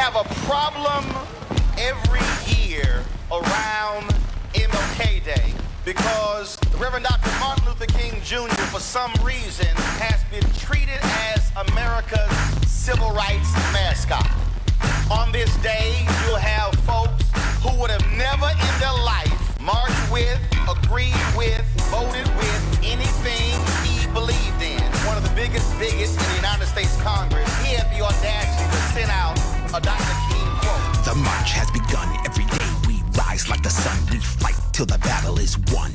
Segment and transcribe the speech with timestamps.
[0.00, 1.04] have a problem
[1.76, 4.08] every year around
[4.54, 5.52] MLK Day
[5.84, 7.30] because Reverend Dr.
[7.38, 9.68] Martin Luther King Jr., for some reason,
[10.00, 10.98] has been treated
[11.28, 12.32] as America's
[12.66, 14.26] civil rights mascot.
[15.12, 15.92] On this day,
[16.24, 17.28] you'll have folks
[17.60, 21.60] who would have never in their life marched with, agreed with,
[21.92, 23.52] voted with anything
[23.84, 24.80] he believed in.
[25.04, 28.82] One of the biggest bigots in the United States Congress, he had the audacity to
[28.96, 29.39] send out
[29.74, 30.02] a Dr.
[30.02, 31.04] King quote.
[31.04, 32.08] The march has begun.
[32.26, 33.96] Every day we rise like the sun.
[34.10, 35.92] We fight till the battle is won.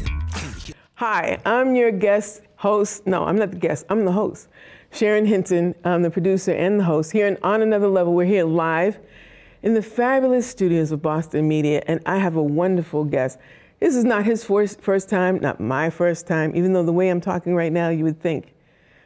[0.95, 3.05] Hi, I'm your guest host.
[3.05, 4.47] No, I'm not the guest, I'm the host.
[4.91, 7.11] Sharon Hinton, I'm the producer and the host.
[7.11, 8.97] Here on Another Level, we're here live
[9.61, 13.39] in the fabulous studios of Boston Media, and I have a wonderful guest.
[13.81, 17.09] This is not his first, first time, not my first time, even though the way
[17.09, 18.53] I'm talking right now, you would think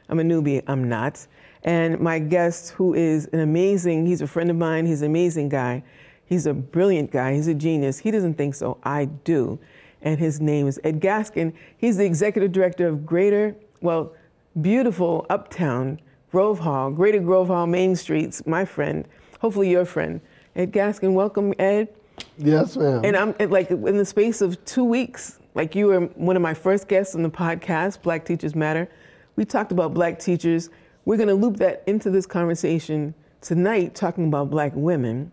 [0.09, 0.61] I'm a newbie.
[0.67, 1.26] I'm not.
[1.63, 5.49] And my guest, who is an amazing, he's a friend of mine, he's an amazing
[5.49, 5.84] guy.
[6.26, 7.99] He's a brilliant guy, he's a genius.
[7.99, 9.60] He doesn't think so, I do.
[10.01, 11.54] And his name is Ed Gaskin.
[11.77, 14.13] He's the executive director of Greater, well,
[14.62, 15.99] beautiful uptown
[16.32, 19.05] Grove Hall, Greater Grove Hall, Main Streets, my friend,
[19.40, 20.21] hopefully your friend.
[20.55, 21.90] Ed Gaskin, welcome, Ed.
[22.38, 23.01] Yes, ma'am.
[23.04, 26.54] And I'm like in the space of two weeks, like you were one of my
[26.54, 28.88] first guests on the podcast, Black Teachers Matter.
[29.35, 30.70] We talked about black teachers.
[31.10, 35.32] We're going to loop that into this conversation tonight, talking about black women.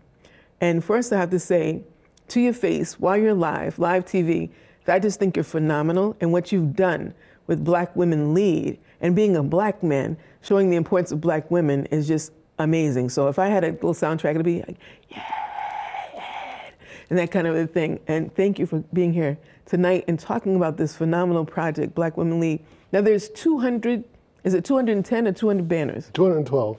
[0.59, 1.83] And first, I have to say,
[2.29, 4.49] to your face, while you're live, live TV,
[4.87, 7.13] I just think you're phenomenal and what you've done
[7.45, 11.85] with Black Women Lead and being a black man, showing the importance of black women
[11.91, 13.09] is just amazing.
[13.09, 14.77] So if I had a little soundtrack, it'd be like,
[15.09, 15.31] yeah,
[17.11, 17.99] and that kind of a thing.
[18.07, 22.39] And thank you for being here tonight and talking about this phenomenal project, Black Women
[22.39, 22.65] Lead.
[22.91, 24.03] Now there's 200,
[24.47, 26.09] is it 210 or 200 banners?
[26.13, 26.77] 212.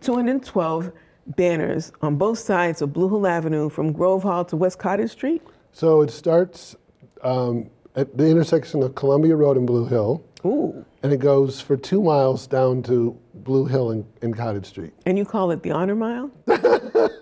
[0.00, 0.92] 212
[1.28, 5.40] banners on both sides of Blue Hill Avenue from Grove Hall to West Cottage Street?
[5.70, 6.74] So it starts
[7.22, 10.24] um, at the intersection of Columbia Road and Blue Hill.
[10.44, 10.84] Ooh.
[11.04, 14.92] And it goes for two miles down to Blue Hill and, and Cottage Street.
[15.06, 16.28] And you call it the Honor Mile?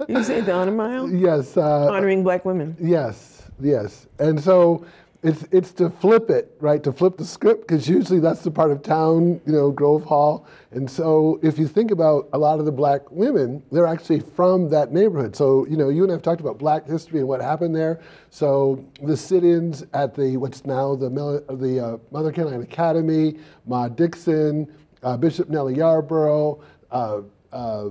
[0.08, 1.10] you say the Honor Mile?
[1.10, 1.58] Yes.
[1.58, 2.74] Uh, Honoring black women.
[2.80, 4.06] Yes, yes.
[4.18, 4.86] And so
[5.22, 6.82] it's it's to flip it, right?
[6.82, 10.46] To flip the script, because usually that's the part of town, you know, Grove Hall.
[10.70, 14.70] And so if you think about a lot of the black women, they're actually from
[14.70, 15.36] that neighborhood.
[15.36, 18.00] So you know, you and I have talked about Black history and what happened there.
[18.30, 21.10] So the sit-ins at the what's now the
[21.50, 24.72] the uh, Mother Caroline Academy, Ma Dixon,
[25.02, 26.62] uh, Bishop Nellie Yarborough.
[26.90, 27.20] Uh,
[27.52, 27.90] uh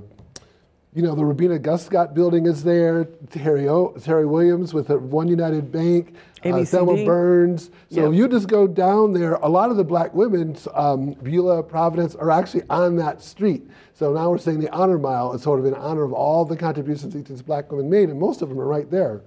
[0.94, 5.72] you know, the Rubina Guscott building is there, Terry, o, Teri Williams with the OneUnited
[5.72, 7.72] Bank, uh, Thelma Burns.
[7.90, 8.12] So yep.
[8.12, 12.16] if you just go down there, a lot of the black women, um, Beulah, Providence,
[12.16, 13.68] are actually on that street.
[13.94, 16.56] So now we're saying the honor mile is sort of in honor of all the
[16.56, 19.22] contributions these black women made, and most of them are right there.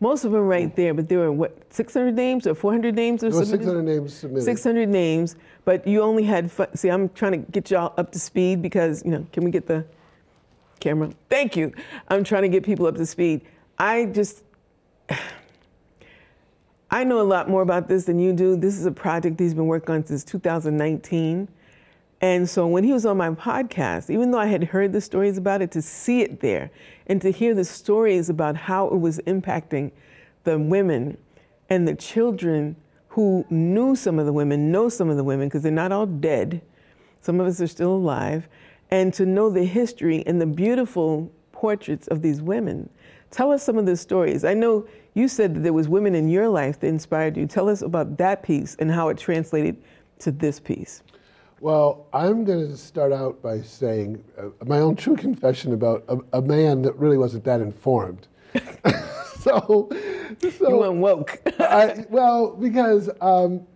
[0.00, 3.30] Most of them right there, but there were what 600 names or 400 names or
[3.30, 3.58] something?
[3.58, 4.44] 600 names submitted.
[4.44, 6.50] 600 names, but you only had.
[6.74, 9.26] See, I'm trying to get y'all up to speed because you know.
[9.32, 9.84] Can we get the
[10.80, 11.10] camera?
[11.30, 11.72] Thank you.
[12.08, 13.42] I'm trying to get people up to speed.
[13.78, 14.42] I just.
[16.94, 18.54] I know a lot more about this than you do.
[18.54, 21.48] This is a project he's been working on since 2019.
[22.20, 25.36] And so when he was on my podcast, even though I had heard the stories
[25.36, 26.70] about it, to see it there
[27.08, 29.90] and to hear the stories about how it was impacting
[30.44, 31.18] the women
[31.68, 32.76] and the children
[33.08, 36.06] who knew some of the women, know some of the women, because they're not all
[36.06, 36.62] dead.
[37.22, 38.46] Some of us are still alive.
[38.92, 42.88] And to know the history and the beautiful portraits of these women.
[43.32, 44.44] Tell us some of the stories.
[44.44, 47.46] I know you said that there was women in your life that inspired you.
[47.46, 49.82] Tell us about that piece and how it translated
[50.18, 51.02] to this piece.
[51.60, 56.18] Well, I'm going to start out by saying uh, my own true confession about a,
[56.38, 58.26] a, man that really wasn't that informed.
[59.40, 59.88] so,
[60.40, 61.40] so, you went woke.
[61.60, 63.66] I, well, because um,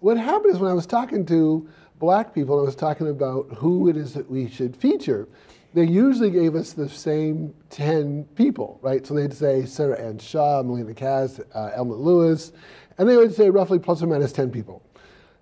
[0.00, 1.66] what happened is when I was talking to
[1.98, 5.28] black people, I was talking about who it is that we should feature
[5.72, 9.06] they usually gave us the same 10 people, right?
[9.06, 12.52] So they'd say Sarah Ann Shaw, Melnea Cass, uh, Elma Lewis,
[12.98, 14.82] and they would say roughly plus or minus 10 people.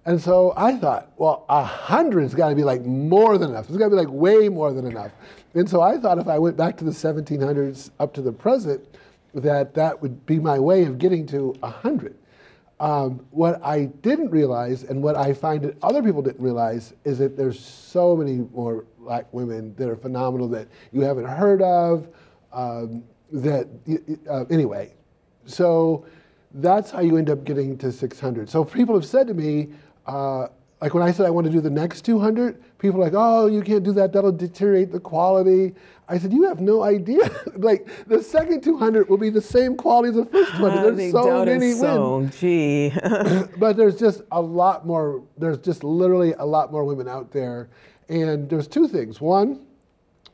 [0.04, 3.68] And so I thought, well, a hundred's got to be like more than enough.
[3.68, 5.12] It's got to be like way more than enough.
[5.54, 8.86] And so I thought if I went back to the 1700s up to the present,
[9.34, 12.16] that that would be my way of getting to a hundred.
[12.80, 17.18] Um, what I didn't realize, and what I find that other people didn't realize, is
[17.18, 22.08] that there's so many more black women that are phenomenal that you haven't heard of.
[22.52, 23.02] Um,
[23.32, 23.66] that
[24.28, 24.92] uh, anyway,
[25.46, 26.04] so
[26.52, 28.50] that's how you end up getting to 600.
[28.50, 29.70] So people have said to me,
[30.06, 30.48] uh,
[30.82, 33.46] like when I said I want to do the next 200, people are like, oh,
[33.46, 34.12] you can't do that.
[34.12, 35.74] That'll deteriorate the quality.
[36.06, 37.30] I said, you have no idea.
[37.56, 40.70] like the second 200 will be the same quality as the first 200.
[40.70, 42.16] Ah, There's they so many so.
[42.18, 42.30] women.
[42.30, 42.92] Gee.
[43.58, 45.22] but there's just a lot more.
[45.38, 47.70] There's just literally a lot more women out there,
[48.08, 49.20] and there's two things.
[49.20, 49.66] One,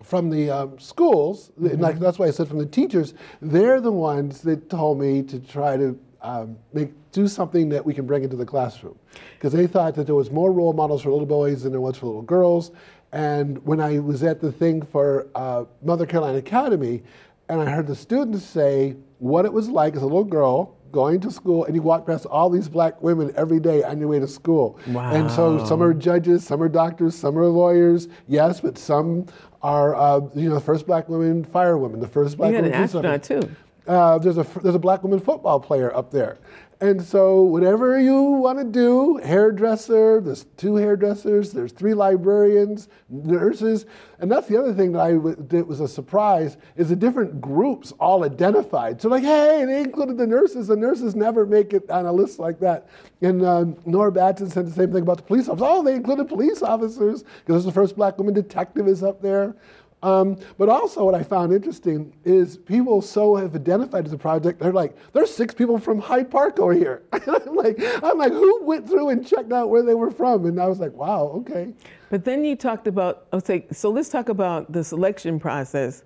[0.03, 3.93] from the um, schools, and like that's why I said from the teachers, they're the
[3.93, 8.25] ones that told me to try to um, make do something that we can bring
[8.25, 8.99] into the classroom,
[9.35, 11.97] because they thought that there was more role models for little boys than there was
[11.97, 12.73] for little girls.
[13.13, 17.03] And when I was at the thing for uh, Mother Caroline Academy,
[17.49, 21.19] and I heard the students say what it was like as a little girl going
[21.19, 24.21] to school and you walk past all these black women every day on your way
[24.21, 24.79] to school.
[24.87, 25.13] Wow.
[25.13, 29.27] And so some are judges, some are doctors, some are lawyers, yes, but some
[29.61, 32.71] are, uh, you know, the first black women firewoman, the first black you had an
[32.71, 33.57] woman police astronaut too.
[33.89, 36.39] Uh, there's a there's a black woman football player up there,
[36.85, 40.21] and so whatever you want to do, hairdresser.
[40.21, 41.51] There's two hairdressers.
[41.51, 43.87] There's three librarians, nurses,
[44.19, 47.41] and that's the other thing that I w- that was a surprise is the different
[47.41, 49.01] groups all identified.
[49.01, 50.67] So like, hey, they included the nurses.
[50.67, 52.87] The nurses never make it on a list like that.
[53.23, 55.67] And um, Nora Baston said the same thing about the police officers.
[55.67, 59.57] Oh, they included police officers because the first black woman detective is up there.
[60.05, 64.61] Um, but also, what I found interesting is people so have identified as a project.
[64.61, 67.05] They're like, there's six people from Hyde Park over here.
[67.13, 70.45] I'm like, I'm like, who went through and checked out where they were from?
[70.45, 71.73] And I was like, wow, okay.
[72.11, 76.05] But then you talked about, okay, so let's talk about the selection process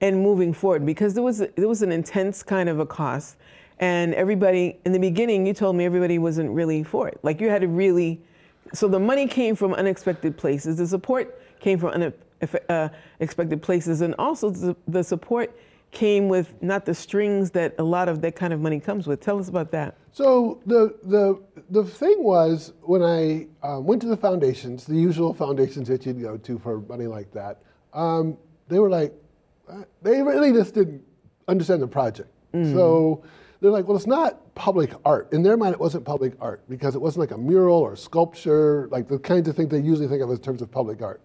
[0.00, 3.36] and moving forward because there was there was an intense kind of a cost,
[3.78, 7.20] and everybody in the beginning you told me everybody wasn't really for it.
[7.22, 8.20] Like you had to really,
[8.72, 14.50] so the money came from unexpected places, the support came from unexpected places, and also
[14.50, 15.56] the, the support
[15.90, 19.20] came with not the strings that a lot of that kind of money comes with.
[19.20, 19.96] Tell us about that.
[20.12, 25.32] So the the the thing was when I um, went to the foundations, the usual
[25.32, 27.62] foundations that you'd go to for money like that,
[27.94, 28.36] um,
[28.68, 29.14] they were like,
[29.68, 31.02] uh, they really just didn't
[31.46, 32.28] understand the project.
[32.72, 33.22] So
[33.60, 35.32] they're like, well, it's not public art.
[35.32, 38.88] In their mind, it wasn't public art because it wasn't like a mural or sculpture,
[38.90, 41.20] like the kinds of things they usually think of in terms of public art.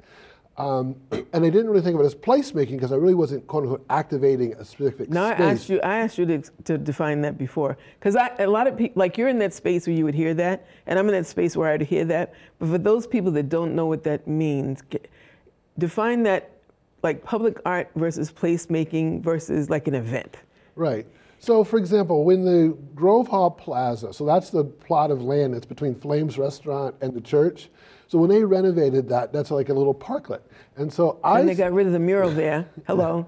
[0.57, 3.63] Um, and they didn't really think of it as placemaking because I really wasn't quote
[3.63, 5.79] unquote activating a specific No, I asked you.
[5.81, 9.29] I asked you to, to define that before, because a lot of people, like you're
[9.29, 11.81] in that space where you would hear that, and I'm in that space where I'd
[11.81, 12.33] hear that.
[12.59, 15.07] But for those people that don't know what that means, get,
[15.77, 16.51] define that
[17.03, 20.37] like public art versus placemaking versus like an event.
[20.75, 21.05] Right.
[21.43, 25.65] So, for example, when the Grove Hall Plaza, so that's the plot of land that's
[25.65, 27.69] between Flames Restaurant and the church.
[28.07, 30.39] So when they renovated that, that's like a little parklet.
[30.77, 32.69] And so I, And they got rid of the mural there.
[32.87, 33.27] Hello.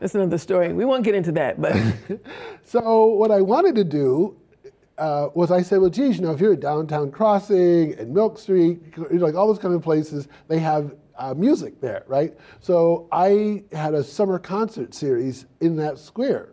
[0.00, 0.72] That's another story.
[0.72, 1.76] We won't get into that, but
[2.64, 4.36] so what I wanted to do
[4.98, 8.40] uh, was I said, well, geez, you know, if you're at Downtown Crossing and Milk
[8.40, 12.36] Street, you know, like all those kind of places, they have uh, music there, right?
[12.58, 16.51] So I had a summer concert series in that square.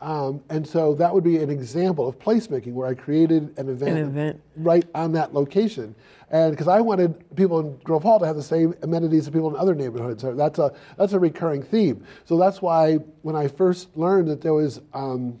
[0.00, 3.98] Um, and so that would be an example of placemaking where I created an event,
[3.98, 4.40] event.
[4.56, 5.94] right on that location.
[6.30, 9.50] And because I wanted people in Grove Hall to have the same amenities as people
[9.50, 10.22] in other neighborhoods.
[10.22, 12.04] So that's a, that's a recurring theme.
[12.26, 15.38] So that's why when I first learned that there was um,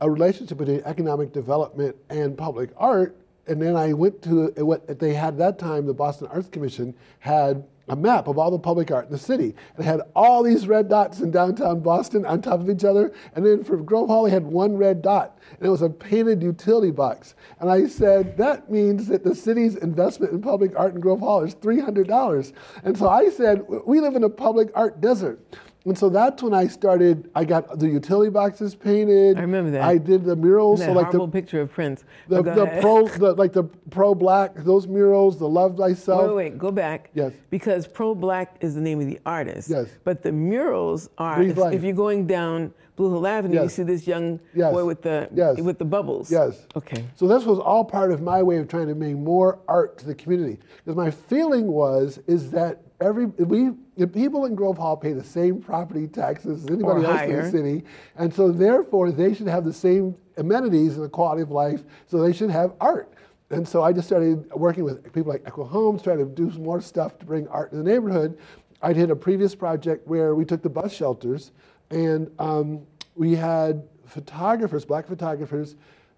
[0.00, 3.16] a relationship between economic development and public art.
[3.46, 7.64] And then I went to what they had that time, the Boston Arts Commission had
[7.88, 9.54] a map of all the public art in the city.
[9.78, 13.12] It had all these red dots in downtown Boston on top of each other.
[13.34, 15.38] And then for Grove Hall, they had one red dot.
[15.58, 17.34] And it was a painted utility box.
[17.60, 21.42] And I said, that means that the city's investment in public art in Grove Hall
[21.42, 22.52] is $300.
[22.84, 25.40] And so I said, we live in a public art desert.
[25.86, 27.30] And so that's when I started.
[27.34, 29.36] I got the utility boxes painted.
[29.36, 29.82] I remember that.
[29.82, 30.80] I did the murals.
[30.80, 32.04] that so like horrible the, picture of Prince.
[32.26, 36.22] the, the pro, the, like the pro black, those murals, the love thyself.
[36.22, 37.10] Wait, wait, wait, go back.
[37.12, 37.32] Yes.
[37.50, 39.68] Because Pro Black is the name of the artist.
[39.68, 39.88] Yes.
[40.04, 44.06] But the murals are, if, if you're going down Blue Hill Avenue, you see this
[44.06, 44.72] young Yes.
[44.72, 45.60] boy with the Yes.
[45.60, 46.30] with the bubbles.
[46.30, 46.66] Yes.
[46.76, 47.04] Okay.
[47.16, 50.06] So this was all part of my way of trying to bring more art to
[50.06, 50.58] the community.
[50.84, 55.24] Because my feeling was is that every we the people in Grove Hall pay the
[55.24, 57.84] same property taxes as anybody else in the city,
[58.16, 61.82] and so therefore they should have the same amenities and the quality of life.
[62.06, 63.12] So they should have art.
[63.50, 66.62] And so I just started working with people like Echo Homes, trying to do some
[66.62, 68.38] more stuff to bring art to the neighborhood.
[68.82, 71.52] I did a previous project where we took the bus shelters
[71.90, 75.76] and um, we had photographers, black photographers,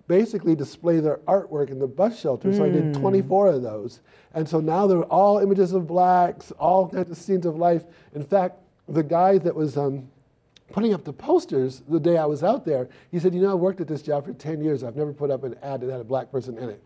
[0.09, 2.53] basically display their artwork in the bus shelter.
[2.55, 4.01] So I did 24 of those.
[4.35, 7.85] And so now they're all images of blacks, all kinds of scenes of life.
[8.15, 8.57] In fact,
[8.89, 10.09] the guy that was um,
[10.73, 13.61] putting up the posters the day I was out there, he said, "You know, I've
[13.61, 14.85] worked at this job for 10 years.
[14.85, 16.83] I've never put up an ad that had a black person in it."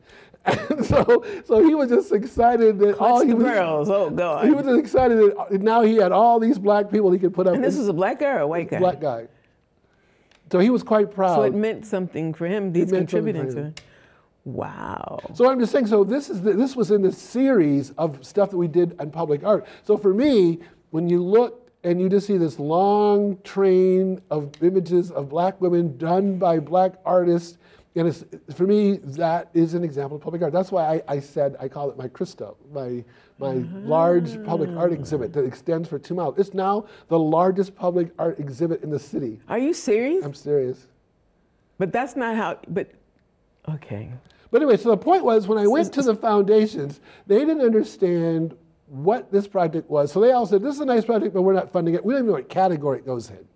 [0.47, 3.45] And so, so he was just excited that all he was.
[3.45, 3.91] girls.
[3.91, 4.47] Oh God.
[4.47, 5.19] He was just excited
[5.50, 7.55] that now he had all these black people he could put up.
[7.55, 8.79] and this was a black guy or a white guy?
[8.79, 9.27] black guy.
[10.50, 11.37] So he was quite proud.
[11.37, 12.75] So it meant something for him.
[12.75, 13.83] He's meant something for contributing to.
[14.45, 15.21] Wow.
[15.35, 15.87] So I'm just saying.
[15.87, 19.11] So this is the, this was in the series of stuff that we did on
[19.11, 19.66] public art.
[19.85, 20.59] So for me,
[20.90, 25.97] when you look and you just see this long train of images of black women
[25.97, 27.59] done by black artists,
[27.97, 30.52] and it's, for me that is an example of public art.
[30.52, 33.04] That's why I, I said I call it my Christo, my
[33.40, 36.38] my large public art exhibit that extends for two miles.
[36.38, 39.40] It's now the largest public art exhibit in the city.
[39.49, 40.25] Are you serious?
[40.25, 40.87] I'm serious.
[41.78, 42.59] but that's not how.
[42.68, 42.90] But
[43.68, 44.11] okay.
[44.50, 48.56] But anyway, so the point was when I went to the foundations, they didn't understand
[48.87, 50.11] what this project was.
[50.11, 52.04] So they all said, This is a nice project, but we're not funding it.
[52.04, 53.47] We don't even know what category it goes in.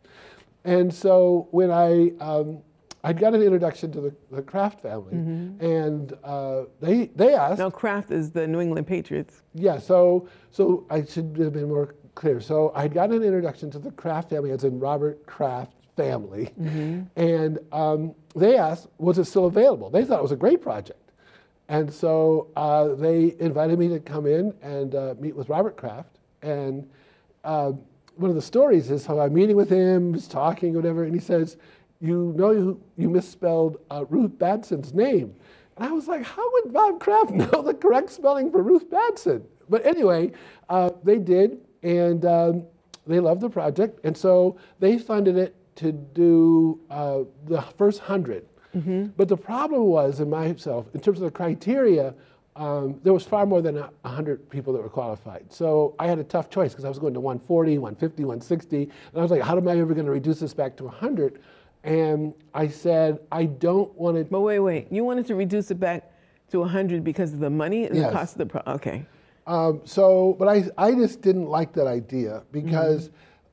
[0.65, 2.59] And so when I um,
[3.05, 5.13] I'd got an introduction to the, the Kraft family,
[5.61, 9.43] and uh, they they asked, Now Kraft is the New England Patriots.
[9.55, 12.41] yeah, so so I should have been more clear.
[12.41, 16.51] So I'd got an introduction to the Kraft family, as in Robert Kraft family,
[17.17, 19.91] and um, they asked, was it still available?
[19.91, 21.13] They thought it was a great project,
[21.69, 26.19] and so uh, they invited me to come in and uh, meet with Robert Kraft.
[26.43, 26.89] And
[27.45, 27.73] uh,
[28.17, 31.21] one of the stories is how I'm meeting with him, he's talking, whatever, and he
[31.21, 31.57] says,
[32.01, 35.35] "You know, you, you misspelled uh, Ruth Batson's name."
[35.77, 39.43] And I was like, how would Bob Kraft know the correct spelling for Ruth Badson?
[39.69, 40.33] But anyway,
[40.69, 42.65] uh, they did, and um,
[43.07, 48.47] they loved the project, and so they funded it to do uh, the first 100
[49.17, 52.15] But the problem was, in myself, in terms of the criteria,
[52.57, 55.53] um, there was far more than a 100 people that were qualified.
[55.53, 58.91] So I had a tough choice because I was going to 140, 150, 160, and
[59.17, 61.41] I was like, how am I ever going to reduce this back to 100?
[61.85, 64.91] And I said, I don't want to But wait, wait.
[64.91, 66.11] You wanted to reduce it back
[66.51, 68.07] to 100 because of the money and Yes.
[68.07, 68.75] the cost of the pro.
[68.75, 69.05] Okay.
[69.47, 73.11] Um, so, but I, I just didn't like that idea because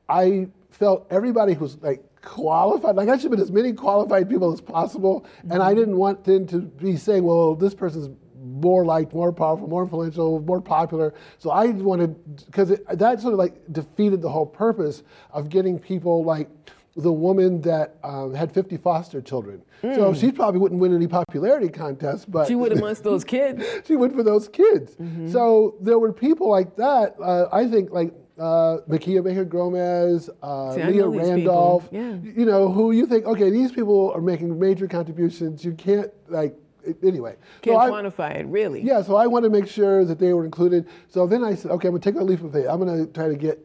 [0.07, 2.95] I felt everybody was like qualified.
[2.95, 6.23] Like I should have been as many qualified people as possible, and I didn't want
[6.23, 8.09] them to be saying, "Well, this person's
[8.41, 13.39] more liked, more powerful, more influential, more popular." So I wanted because that sort of
[13.39, 16.49] like defeated the whole purpose of getting people like
[16.95, 19.61] the woman that um, had 50 foster children.
[19.81, 23.63] So she probably wouldn't win any popularity contests, but She would amongst those kids.
[23.85, 24.95] she went for those kids.
[24.95, 25.31] Mm-hmm.
[25.31, 27.15] So there were people like that.
[27.19, 31.87] Uh, I think like uh, Makia Baker Gomez, uh, See, Leah Randolph.
[31.91, 32.15] Yeah.
[32.15, 33.25] You know who you think?
[33.25, 35.63] Okay, these people are making major contributions.
[35.65, 36.55] You can't like
[37.03, 37.35] anyway.
[37.61, 38.81] Can't so I, quantify it, really.
[38.81, 40.87] yeah, so I want to make sure that they were included.
[41.07, 42.65] So then I said, okay, I'm gonna take a leap of faith.
[42.69, 43.59] I'm gonna try to get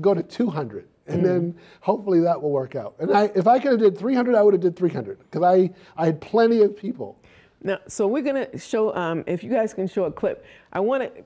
[0.00, 1.24] go to 200, and Mm.
[1.26, 2.94] then hopefully that will work out.
[2.98, 5.70] And I, if I could have did 300, I would have did 300 because I
[5.96, 7.16] I had plenty of people.
[7.62, 8.94] Now, so we're gonna show.
[8.94, 11.24] Um, if you guys can show a clip, I want to.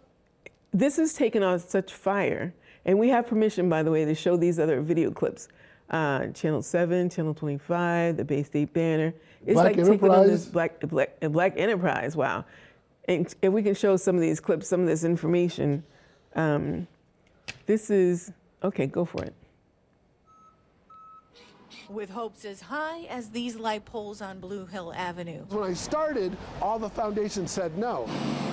[0.73, 2.53] This is taking on such fire,
[2.85, 5.49] and we have permission, by the way, to show these other video clips.
[5.89, 9.15] Uh, Channel Seven, Channel Twenty Five, the Bay State Banner.
[9.47, 10.47] It's Black like taking on this Enterprise.
[10.47, 12.17] black, black, black enterprise.
[12.17, 12.45] Wow!
[13.09, 15.85] And if we can show some of these clips, some of this information.
[16.35, 16.87] Um,
[17.67, 18.87] this is okay.
[18.87, 19.33] Go for it.
[21.89, 25.45] With hopes as high as these light poles on Blue Hill Avenue.
[25.49, 28.09] When I started, all the foundations said no.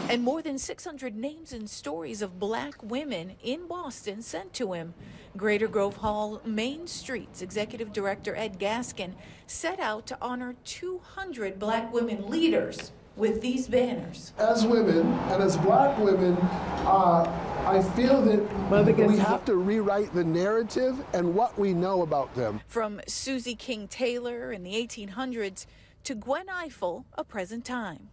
[0.10, 4.94] And more than 600 names and stories of black women in Boston sent to him.
[5.36, 9.14] Greater Grove Hall Main Street's executive director Ed Gaskin
[9.48, 14.34] set out to honor 200 black women leaders with these banners.
[14.38, 16.36] As women and as black women,
[16.86, 17.24] uh,
[17.66, 22.02] I feel that Well, because- we have to rewrite the narrative and what we know
[22.02, 22.60] about them.
[22.68, 25.66] From Susie King Taylor in the 1800s
[26.04, 28.10] to Gwen Ifill, a present time.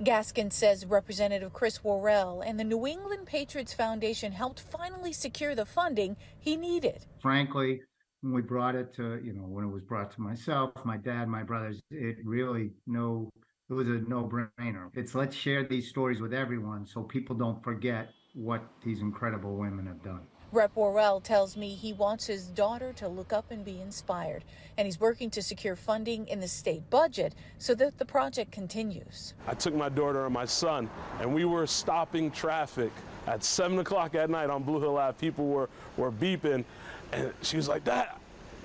[0.00, 5.66] Gaskin says Representative Chris Worrell and the New England Patriots Foundation helped finally secure the
[5.66, 7.06] funding he needed.
[7.20, 7.82] frankly,
[8.20, 11.28] when we brought it to, you know, when it was brought to myself, my dad,
[11.28, 13.28] my brothers, it really no,
[13.68, 14.90] it was a no-brainer.
[14.94, 19.86] It's let's share these stories with everyone so people don't forget what these incredible women
[19.86, 20.20] have done.
[20.52, 24.44] Rep Worrell tells me he wants his daughter to look up and be inspired,
[24.76, 29.32] and he's working to secure funding in the state budget so that the project continues.
[29.46, 32.92] I took my daughter and my son, and we were stopping traffic
[33.26, 35.16] at 7 o'clock at night on Blue Hill Ave.
[35.18, 36.66] People were, were beeping,
[37.12, 38.08] and she was like, Dad,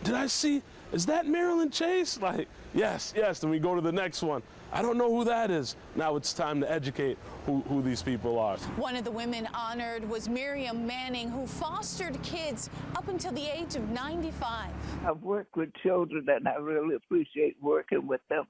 [0.04, 2.20] did I see is that Marilyn Chase?
[2.22, 3.40] Like, yes, yes.
[3.40, 4.42] Then we go to the next one.
[4.72, 5.76] I don't know who that is.
[5.96, 8.58] Now it's time to educate who, who these people are.
[8.76, 13.76] One of the women honored was Miriam Manning, who fostered kids up until the age
[13.76, 14.72] of 95.
[15.06, 18.46] I've worked with children and I really appreciate working with them.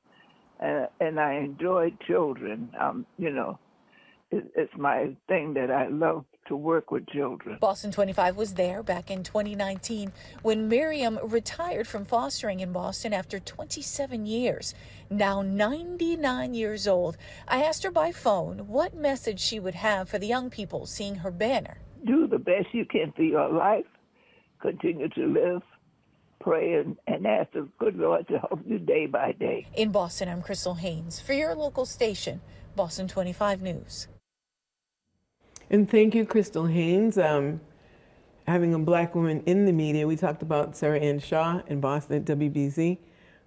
[0.60, 2.70] Uh, and I enjoy children.
[2.80, 3.60] Um, you know,
[4.32, 7.58] it, it's my thing that I love to work with children.
[7.60, 10.12] Boston 25 was there back in 2019
[10.42, 14.74] when Miriam retired from fostering in Boston after 27 years.
[15.10, 20.20] Now 99 years old, I asked her by phone what message she would have for
[20.20, 21.78] the young people seeing her banner.
[22.06, 23.86] Do the best you can for your life.
[24.62, 25.62] Continue to live,
[26.40, 29.68] pray, and, and ask the good Lord to help you day by day.
[29.76, 32.42] In Boston, I'm Crystal Haynes for your local station,
[32.76, 34.08] Boston 25 News.
[35.70, 37.18] And thank you, Crystal Haynes.
[37.18, 37.60] Um,
[38.48, 42.18] having a black woman in the media, we talked about Sarah Ann Shaw in Boston
[42.18, 42.98] at WBZ.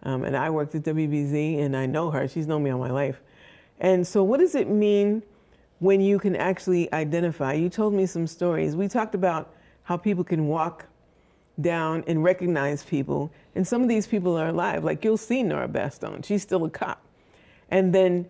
[0.03, 2.29] Um, and I worked at WBZ and I know her.
[2.29, 3.23] She's known me all my life.
[3.81, 5.23] And so, what does it mean
[5.79, 7.55] when you can actually identify?
[7.55, 8.77] You told me some stories.
[8.77, 10.85] We talked about how people can walk
[11.63, 13.33] down and recognize people.
[13.55, 14.85] And some of these people are alive.
[14.85, 17.03] Like you'll see Nora Baston, she's still a cop.
[17.71, 18.29] And then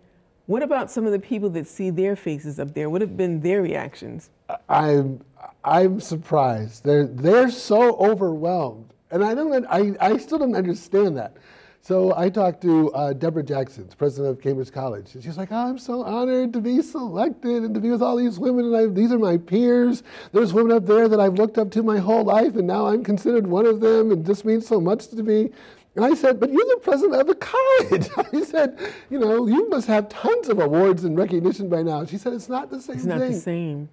[0.51, 2.91] what about some of the people that see their faces up there?
[2.91, 4.31] What have been their reactions?
[4.69, 5.21] I'm
[5.63, 6.83] I'm surprised.
[6.83, 11.37] They're they're so overwhelmed, and I don't I, I still don't understand that.
[11.83, 15.69] So I talked to uh, Deborah Jackson, president of Cambridge College, and she's like, oh,
[15.69, 18.87] "I'm so honored to be selected and to be with all these women, and I,
[18.87, 20.03] these are my peers.
[20.33, 23.05] There's women up there that I've looked up to my whole life, and now I'm
[23.05, 25.53] considered one of them, and this means so much to me."
[25.97, 28.09] And I said, but you're the president of the college.
[28.33, 28.79] I said,
[29.11, 32.05] you know, you must have tons of awards and recognition by now.
[32.05, 32.97] She said, it's not the same thing.
[32.97, 33.89] It's not the same.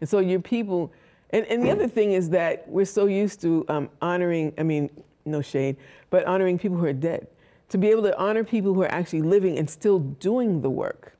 [0.00, 0.92] And so your people,
[1.30, 4.90] and, and the other thing is that we're so used to um, honoring, I mean,
[5.24, 5.76] no shade,
[6.10, 7.26] but honoring people who are dead.
[7.70, 11.16] To be able to honor people who are actually living and still doing the work.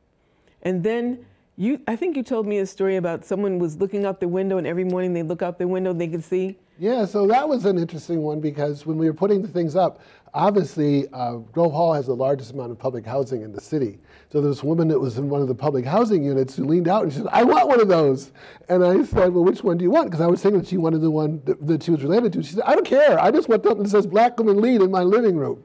[0.63, 1.25] And then
[1.57, 4.59] you, I think you told me a story about someone was looking out the window
[4.59, 7.65] and every morning they look out the window, they could see yeah, so that was
[7.65, 10.01] an interesting one because when we were putting the things up,
[10.35, 14.01] obviously uh, Grove Hall has the largest amount of public housing in the city.
[14.33, 16.65] So there was a woman that was in one of the public housing units who
[16.65, 18.33] leaned out and she said, I want one of those.
[18.69, 20.11] And I said, well, which one do you want?
[20.11, 22.43] Because I was thinking that she wanted the one that, that, she was related to.
[22.43, 23.17] She said, I don't care.
[23.17, 25.63] I just want something that says black woman lead in my living room.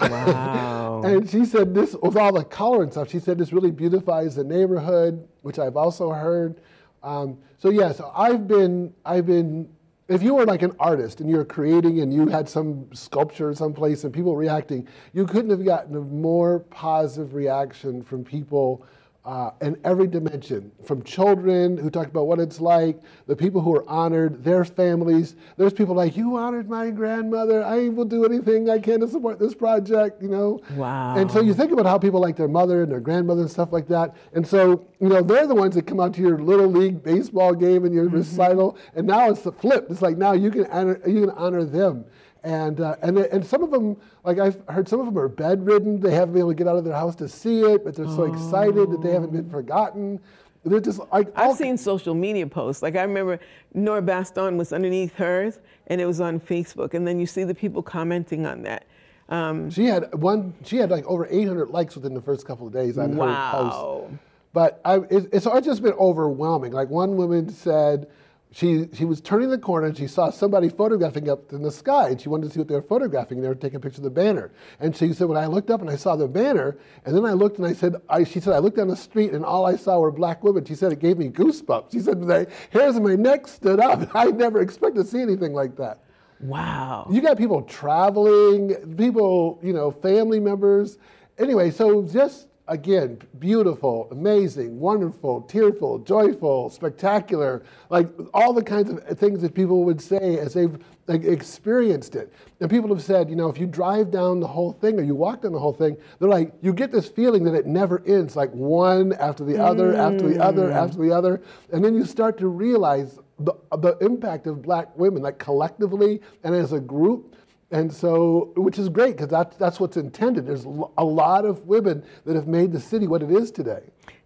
[0.00, 1.02] Wow.
[1.04, 4.36] and she said this, with all the color and stuff, she said this really beautifies
[4.36, 6.60] the neighborhood, which I've also heard.
[7.02, 9.68] Um, so yes, yeah, so I've been, I've been
[10.10, 14.02] if you were like an artist and you're creating and you had some sculpture someplace
[14.02, 18.84] and people reacting, you couldn't have gotten a more positive reaction from people
[19.24, 23.74] uh, in every dimension, from children who talked about what it's like, the people who
[23.76, 25.36] are honored, their families.
[25.58, 27.62] There's people like, you honored my grandmother.
[27.62, 30.60] I will do anything I can to support this project, you know?
[30.74, 31.16] Wow.
[31.16, 33.72] And so you think about how people like their mother and their grandmother and stuff
[33.72, 34.16] like that.
[34.32, 37.54] And so, you know, they're the ones that come out to your little league baseball
[37.54, 38.16] game and your mm-hmm.
[38.16, 38.78] recital.
[38.94, 39.88] And now it's the flip.
[39.90, 42.06] It's like now you can honor, you can honor them.
[42.42, 46.00] And, uh, and, and some of them, like I've heard some of them are bedridden.
[46.00, 48.06] They haven't been able to get out of their house to see it, but they're
[48.06, 48.32] so oh.
[48.32, 50.20] excited that they haven't been forgotten.
[50.64, 52.82] They're just like I've seen social media posts.
[52.82, 53.40] Like I remember
[53.72, 56.92] Nora Baston was underneath hers, and it was on Facebook.
[56.92, 58.86] And then you see the people commenting on that.
[59.30, 60.52] Um, she had one.
[60.64, 63.26] She had like over 800 likes within the first couple of days on wow.
[63.26, 64.14] her post.
[64.52, 66.72] But I, it, it's, it's just been overwhelming.
[66.72, 68.08] Like one woman said,
[68.52, 72.08] she, she was turning the corner and she saw somebody photographing up in the sky
[72.08, 73.40] and she wanted to see what they were photographing.
[73.40, 74.50] They were taking a picture of the banner.
[74.80, 77.32] And she said, when I looked up and I saw the banner, and then I
[77.32, 79.76] looked and I said, I, she said, I looked down the street and all I
[79.76, 80.64] saw were black women.
[80.64, 81.92] She said, it gave me goosebumps.
[81.92, 84.10] She said, the hairs on my neck stood up.
[84.16, 86.00] I never expected to see anything like that.
[86.40, 87.06] Wow.
[87.10, 90.98] You got people traveling, people, you know, family members.
[91.38, 99.18] Anyway, so just again, beautiful, amazing, wonderful, tearful, joyful, spectacular, like all the kinds of
[99.18, 100.78] things that people would say as they've
[101.08, 102.32] like, experienced it.
[102.60, 105.16] And people have said, you know, if you drive down the whole thing or you
[105.16, 108.36] walk down the whole thing, they're like, you get this feeling that it never ends,
[108.36, 109.98] like one after the other, mm.
[109.98, 110.74] after the other, mm.
[110.74, 111.42] after the other.
[111.72, 116.54] And then you start to realize the, the impact of black women, like collectively and
[116.54, 117.34] as a group
[117.70, 120.46] and so, which is great because that's, that's what's intended.
[120.46, 123.82] There's a lot of women that have made the city what it is today.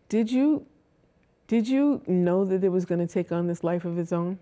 [0.08, 0.66] Did you,
[1.46, 4.38] did you know that it was going to take on this life of its own?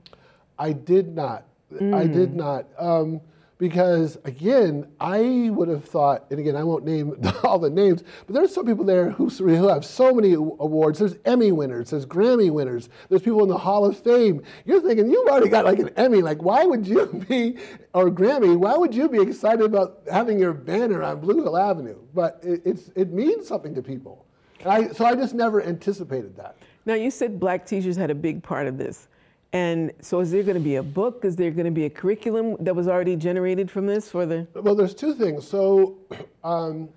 [0.59, 1.45] I did not.
[1.73, 1.95] Mm.
[1.95, 2.67] I did not.
[2.79, 3.21] Um,
[3.63, 8.35] because again, I would have thought, and again, I won't name all the names, but
[8.35, 10.99] there's some people there who, who have so many awards.
[10.99, 14.43] There's Emmy winners, there's Grammy winners, there's people in the Hall of Fame.
[14.65, 16.23] You're thinking you've already got like an Emmy.
[16.23, 17.57] Like, why would you be,
[17.95, 18.57] or Grammy?
[18.57, 22.01] Why would you be excited about having your banner on Blue Hill Avenue?
[22.13, 24.27] But it, it's it means something to people.
[24.67, 26.57] I, so I just never anticipated that.
[26.85, 29.07] Now you said black teachers had a big part of this.
[29.53, 31.25] And so, is there going to be a book?
[31.25, 34.47] Is there going to be a curriculum that was already generated from this for the?
[34.55, 35.47] Well, there's two things.
[35.47, 35.99] So,
[36.45, 36.89] um,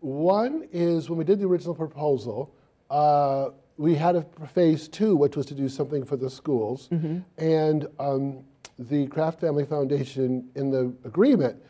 [0.00, 2.54] one is when we did the original proposal,
[2.90, 7.18] uh, we had a phase two, which was to do something for the schools, mm-hmm.
[7.38, 8.44] and um,
[8.78, 11.60] the Kraft Family Foundation in the agreement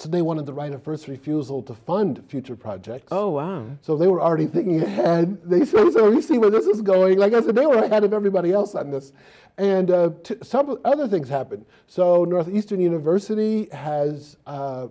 [0.00, 3.08] so they wanted the right of first refusal to fund future projects.
[3.10, 3.66] Oh, wow.
[3.82, 5.38] So they were already thinking ahead.
[5.44, 7.18] They say, so we see where this is going.
[7.18, 9.12] Like I said, they were ahead of everybody else on this.
[9.58, 11.66] And uh, t- some other things happened.
[11.86, 14.86] So Northeastern University has uh,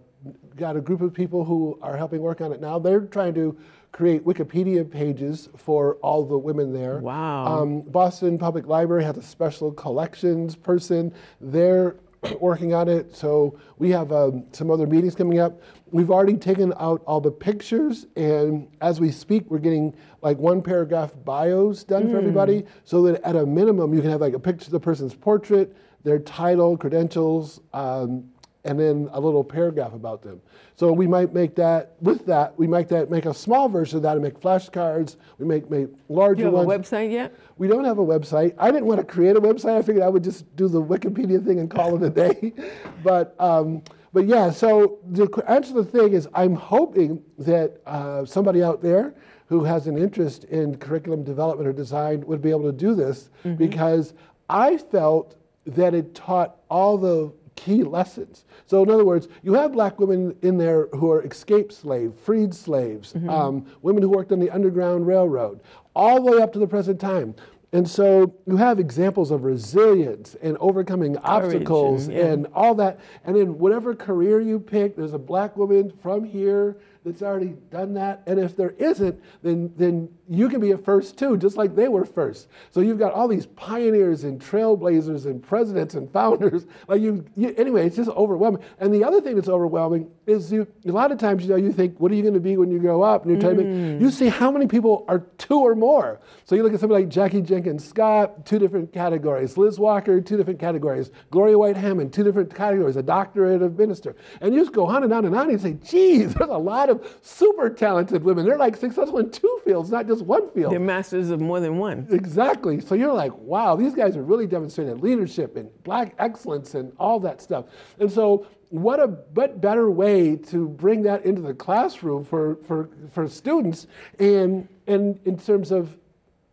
[0.56, 2.78] got a group of people who are helping work on it now.
[2.78, 3.58] They're trying to
[3.92, 7.00] create Wikipedia pages for all the women there.
[7.00, 7.46] Wow.
[7.48, 11.12] Um, Boston Public Library has a special collections person.
[11.42, 11.96] They're
[12.40, 13.16] working on it.
[13.16, 15.62] So we have um, some other meetings coming up.
[15.92, 20.62] We've already taken out all the pictures, and as we speak, we're getting like one
[20.62, 22.12] paragraph bios done mm.
[22.12, 24.80] for everybody, so that at a minimum you can have like a picture of the
[24.80, 28.30] person's portrait, their title, credentials, um,
[28.70, 30.40] and then a little paragraph about them.
[30.76, 32.58] So we might make that with that.
[32.60, 35.16] We might that make a small version of that and make flashcards.
[35.40, 36.70] We make make larger you have ones.
[36.70, 37.34] a website yet?
[37.58, 38.54] We don't have a website.
[38.60, 39.76] I didn't want to create a website.
[39.76, 42.54] I figured I would just do the Wikipedia thing and call it a day.
[43.04, 43.82] but um,
[44.14, 44.52] but yeah.
[44.52, 49.16] So the answer to the thing is, I'm hoping that uh, somebody out there
[49.48, 53.32] who has an interest in curriculum development or design would be able to do this
[53.44, 53.56] mm-hmm.
[53.56, 54.14] because
[54.48, 58.46] I felt that it taught all the key lessons.
[58.66, 62.54] So, in other words, you have black women in there who are escaped slaves, freed
[62.54, 63.30] slaves, mm-hmm.
[63.30, 65.62] um, women who worked on the Underground Railroad,
[65.96, 67.36] all the way up to the present time.
[67.72, 72.26] And so you have examples of resilience and overcoming obstacles and, yeah.
[72.26, 73.00] and all that.
[73.26, 77.94] And in whatever career you pick, there's a black woman from here that's already done
[77.94, 78.24] that.
[78.28, 81.88] And if there isn't, then, then you can be a first too, just like they
[81.88, 82.50] were first.
[82.72, 86.66] So you've got all these pioneers and trailblazers and presidents and founders.
[86.88, 88.64] Like you, you anyway, it's just overwhelming.
[88.80, 90.66] And the other thing that's overwhelming is you.
[90.88, 92.72] A lot of times, you know, you think, what are you going to be when
[92.72, 93.26] you grow up?
[93.26, 94.02] And you're mm.
[94.02, 96.20] you see how many people are two or more.
[96.46, 99.56] So you look at somebody like Jackie Jenkins Scott, two different categories.
[99.58, 101.12] Liz Walker, two different categories.
[101.30, 102.96] Gloria White Hammond, two different categories.
[102.96, 104.16] A doctorate of minister.
[104.42, 106.89] And you just go on and on and on and say, geez, there's a lot
[106.90, 108.46] of super talented women.
[108.46, 110.74] They're like successful in two fields, not just one field.
[110.74, 112.08] They're masters of more than one.
[112.12, 112.80] Exactly.
[112.82, 117.20] So you're like, wow, these guys are really demonstrating leadership and black excellence and all
[117.22, 117.66] that stuff.
[118.00, 122.90] And so what a but better way to bring that into the classroom for, for,
[123.12, 123.88] for students
[124.20, 125.98] and, and in terms of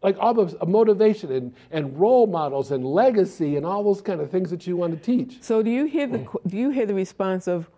[0.03, 4.21] like all the uh, motivation and, and role models and legacy and all those kind
[4.21, 5.43] of things that you want to teach.
[5.43, 6.39] So do you hear the mm.
[6.47, 7.69] do you hear the response of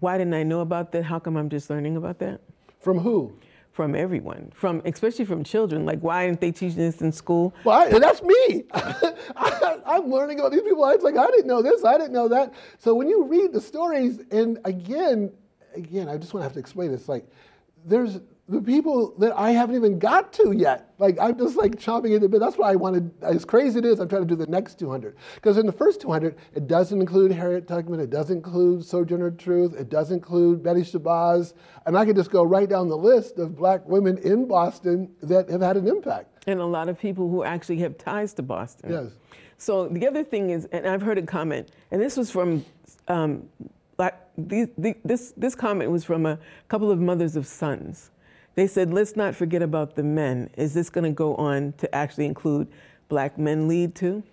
[0.00, 1.04] why didn't I know about that?
[1.04, 2.40] How come I'm just learning about that?
[2.80, 3.38] From who?
[3.72, 5.86] From everyone, from especially from children.
[5.86, 7.54] Like, why aren't they teaching this in school?
[7.62, 8.64] Well, I, that's me.
[8.74, 10.84] I, am learning about these people.
[10.84, 11.84] I was like, I didn't know this.
[11.84, 12.54] I didn't know that.
[12.78, 15.32] So when you read the stories, and again,
[15.74, 17.08] again, I just want to have to explain this.
[17.08, 17.24] Like,
[17.84, 20.94] there's the people that I haven't even got to yet.
[20.98, 22.40] Like I'm just like chomping at the bit.
[22.40, 24.78] That's why I wanted, as crazy as it is, I'm trying to do the next
[24.78, 25.16] 200.
[25.34, 29.74] Because in the first 200, it doesn't include Harriet Tubman, it doesn't include Sojourner Truth,
[29.74, 31.52] it doesn't include Betty Shabazz,
[31.84, 35.50] and I could just go right down the list of black women in Boston that
[35.50, 36.44] have had an impact.
[36.46, 38.90] And a lot of people who actually have ties to Boston.
[38.90, 39.12] Yes.
[39.58, 42.64] So the other thing is, and I've heard a comment, and this was from
[43.08, 43.46] um,
[43.98, 44.26] black.
[44.38, 44.70] the,
[45.04, 48.10] this this comment was from a couple of mothers of sons
[48.58, 50.50] they said, let's not forget about the men.
[50.56, 52.66] Is this going to go on to actually include
[53.08, 54.24] black men lead too?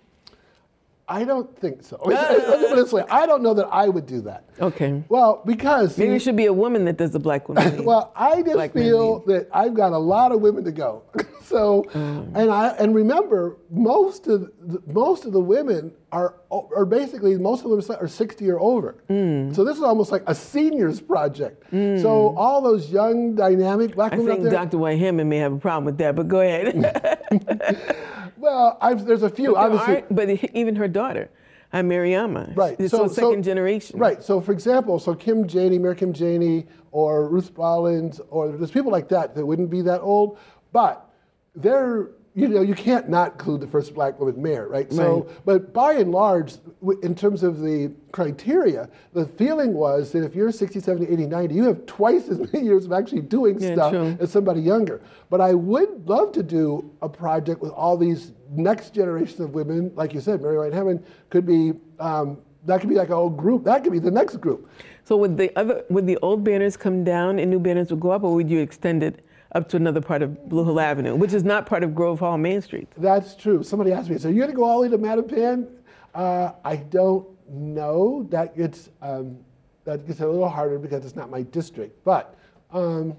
[1.08, 2.00] I don't think so.
[2.04, 3.04] Let me put it this way.
[3.10, 4.44] I don't know that I would do that.
[4.60, 5.04] Okay.
[5.08, 7.84] Well, because maybe it should be a woman that does the black woman.
[7.84, 11.04] well, I just black feel that I've got a lot of women to go.
[11.44, 12.32] so, mm.
[12.34, 17.64] and I and remember most of the, most of the women are are basically most
[17.64, 18.96] of them are 60 or over.
[19.08, 19.54] Mm.
[19.54, 21.70] So this is almost like a seniors project.
[21.72, 22.02] Mm.
[22.02, 24.32] So all those young dynamic black I women.
[24.32, 24.78] I think Dr.
[24.78, 28.02] White Hammond may have a problem with that, but go ahead.
[28.36, 30.04] Well, I've, there's a few, but obviously.
[30.10, 31.30] but even her daughter,
[31.72, 32.56] uh, Mariama.
[32.56, 32.78] Right.
[32.78, 33.98] So, so second so, generation.
[33.98, 34.22] Right.
[34.22, 38.92] So, for example, so Kim Janey, Mayor Kim Janey, or Ruth Rollins, or there's people
[38.92, 40.38] like that that wouldn't be that old,
[40.72, 41.10] but
[41.54, 44.92] they're you know, you can't not include the first black woman mayor, right?
[44.92, 50.22] So, but by and large, w- in terms of the criteria, the feeling was that
[50.22, 53.58] if you're 60, 70, 80, 90, you have twice as many years of actually doing
[53.58, 54.16] Yeah, stuff true.
[54.20, 55.00] as somebody younger.
[55.30, 59.90] But I would love to do a project with all these next generation of women,
[59.94, 61.72] like you said, Mary White Hammond could be.
[61.98, 63.62] Um, that could be like a whole group.
[63.62, 64.68] That could be the next group.
[65.04, 68.10] So would the other would the old banners come down and new banners would go
[68.10, 71.32] up, or would you extend it up to another part of Blue Hill Avenue, which
[71.32, 72.88] is not part of Grove Hall Main Street?
[72.96, 73.62] That's true.
[73.62, 75.68] Somebody asked me, so are you're going to go all the way to Mattapan?
[76.14, 78.26] Uh, I don't know.
[78.30, 79.38] That gets um,
[79.84, 82.02] that gets a little harder because it's not my district.
[82.04, 82.34] But
[82.72, 83.16] um,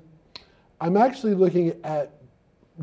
[0.81, 2.11] I'm actually looking at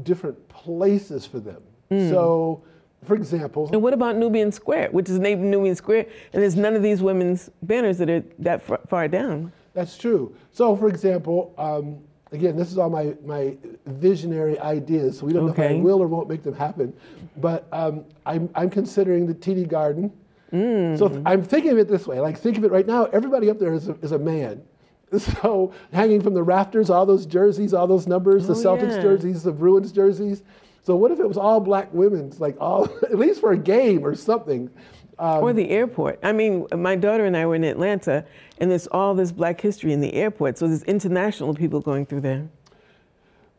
[0.03, 1.63] different places for them.
[1.91, 2.65] So,
[3.05, 6.75] for example, And what about Nubian Square, which is named Nubian Square, and there's none
[6.75, 9.53] of these women's banners that are that far, far down?
[9.75, 10.35] That's true.
[10.51, 11.99] So, for example, um,
[12.35, 15.79] again, this is all my, my visionary ideas, so we don't know if Okay.
[15.79, 16.93] I will or won't make them happen.
[17.39, 20.13] But um, I'm, I'm considering the TD Garden.
[20.53, 23.51] So th- I'm thinking of it this way like, think of it right now, everybody
[23.51, 24.63] up there is a, is a man.
[25.19, 29.03] So, hanging from the rafters, all those jerseys, all those numbers, the Oh, Celtics yeah.
[29.03, 30.43] jerseys, the Bruins jerseys.
[30.85, 34.05] So, what if it was all black women's, like all, at least for a game
[34.05, 34.71] or something?
[35.19, 36.19] Um, or the airport.
[36.23, 38.25] I mean, my daughter and I were in Atlanta,
[38.59, 40.59] and there's all this Black history in the airport.
[40.59, 42.49] So there's international people going through there.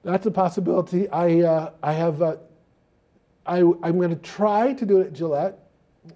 [0.04, 1.10] That's a possibility.
[1.10, 2.36] I, uh, I have, uh,
[3.46, 5.65] I, I'm going to try to do it at Gillette.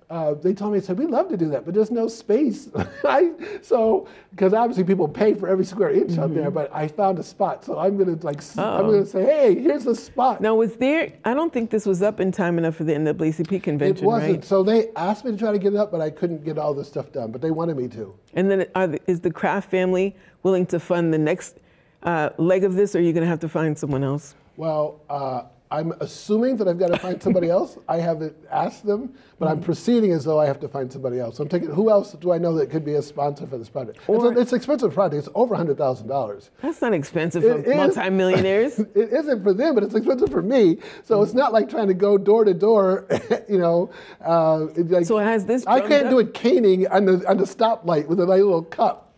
[0.09, 2.67] Uh, they told me, they said, we'd love to do that, but there's no space.
[3.05, 7.19] I, so, because obviously people pay for every square inch out there, but I found
[7.19, 7.63] a spot.
[7.63, 8.85] So I'm going to like, s- I'm Mm-hmm.
[8.85, 8.91] Oh.
[8.91, 10.41] going to say, hey, here's a spot.
[10.41, 11.13] Now, was there?
[11.25, 14.31] I don't think this was up in time enough for the NAACP convention, it wasn't.
[14.37, 14.43] right?
[14.43, 16.73] So they asked me to try to get it up, but I couldn't get all
[16.73, 18.13] this stuff done, but they wanted me to.
[18.33, 21.57] And then, are the, is the Kraft family willing to fund the next
[22.03, 24.33] uh, leg of this, or are you going to have to find someone else?
[24.57, 27.77] Well, uh, I'm assuming that I've got to find somebody else.
[27.87, 31.37] I haven't asked them, but I'm proceeding as though I have to find somebody else.
[31.37, 33.69] So I'm thinking, who else do I know that could be a sponsor for this
[33.69, 33.99] project?
[33.99, 35.19] It's, Or- it's an expensive project.
[35.27, 36.49] It's over $100,000.
[36.63, 38.79] That's not expensive for It is- multimillionaires.
[38.79, 40.77] it isn't for them, but it's expensive for me.
[41.03, 43.05] So it's not like trying to go door to door,
[43.47, 43.91] you know.
[44.25, 46.27] Uh, like, So has this I can't do up?
[46.29, 49.13] it caning on the, on the stoplight with a little cup.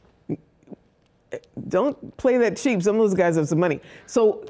[1.70, 2.84] don't play that cheap.
[2.84, 3.80] Some of those guys have some money.
[4.06, 4.44] So,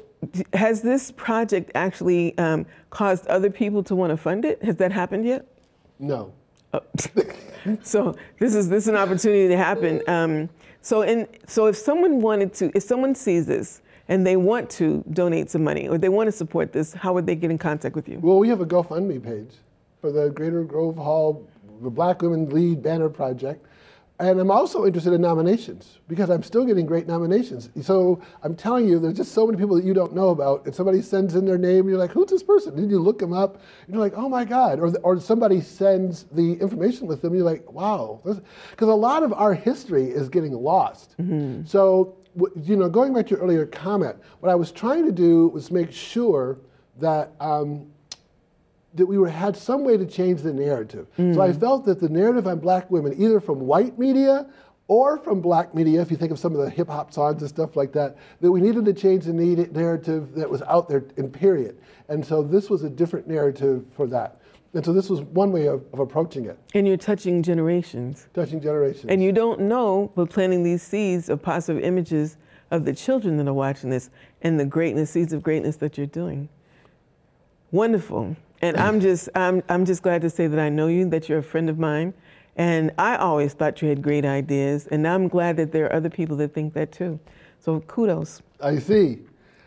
[0.52, 4.62] has this project actually um, caused other people to want to fund it?
[4.62, 5.46] Has that happened yet?
[5.98, 6.32] No.
[7.82, 10.02] So this is this is an opportunity to happen.
[10.08, 10.48] Um,
[10.80, 15.04] so and so if someone wanted to, if someone sees this and they want to
[15.12, 17.94] donate some money or they want to support this, how would they get in contact
[17.94, 18.18] with you?
[18.18, 19.52] Well, we have a GoFundMe page
[20.00, 21.48] for the Greater Grove Hall
[21.82, 23.66] the Black Women Lead Banner Project.
[24.22, 27.70] And I'm also interested in nominations because I'm still getting great nominations.
[27.84, 30.64] So I'm telling you, there's just so many people that you don't know about.
[30.64, 32.76] And somebody sends in their name, and you're like, who's this person?
[32.76, 34.78] Then you look them up, and you're like, oh my God.
[34.78, 38.20] Or, or somebody sends the information with them, and you're like, wow.
[38.22, 41.16] Because a lot of our history is getting lost.
[41.66, 42.16] So,
[42.62, 45.72] you know, going back to your earlier comment, what I was trying to do was
[45.72, 46.58] make sure
[47.00, 47.90] that um,
[48.94, 51.06] that we were, had some way to change the narrative.
[51.16, 51.60] So I mm.
[51.60, 54.46] felt that the narrative on black women, either from white media
[54.88, 57.48] or from black media, if you think of some of the hip hop songs and
[57.48, 61.04] stuff like that, that we needed to change the need- narrative that was out there
[61.16, 61.78] in period.
[62.08, 64.40] And so this was a different narrative for that.
[64.74, 68.26] And so this was one way of, of approaching it, And you're touching generations.
[68.32, 69.06] touching generations.
[69.08, 72.38] And you don't know, but planting these seeds of positive images
[72.70, 74.08] of the children that are watching this
[74.40, 76.48] and the greatness, seeds of greatness that you're doing.
[77.70, 78.34] Wonderful.
[78.62, 81.38] And I'm just, I'm, I'm just glad to say that I know you, that you're
[81.38, 82.14] a friend of mine.
[82.54, 84.86] And I always thought you had great ideas.
[84.86, 87.18] And I'm glad that there are other people that think that too.
[87.58, 88.40] So kudos.
[88.60, 89.18] I see.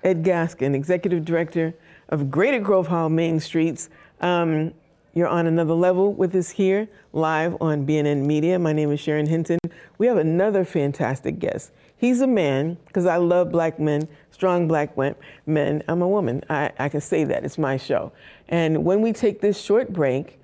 [0.03, 1.73] Ed Gaskin, Executive Director
[2.09, 3.89] of Greater Grove Hall Main Streets.
[4.21, 4.73] Um,
[5.13, 8.59] you're on another level with us here, live on BNN Media.
[8.59, 9.59] My name is Sharon Hinton.
[9.97, 11.71] We have another fantastic guest.
[11.97, 14.97] He's a man, because I love black men, strong black
[15.45, 15.83] men.
[15.87, 16.43] I'm a woman.
[16.49, 17.45] I, I can say that.
[17.45, 18.11] It's my show.
[18.49, 20.39] And when we take this short break,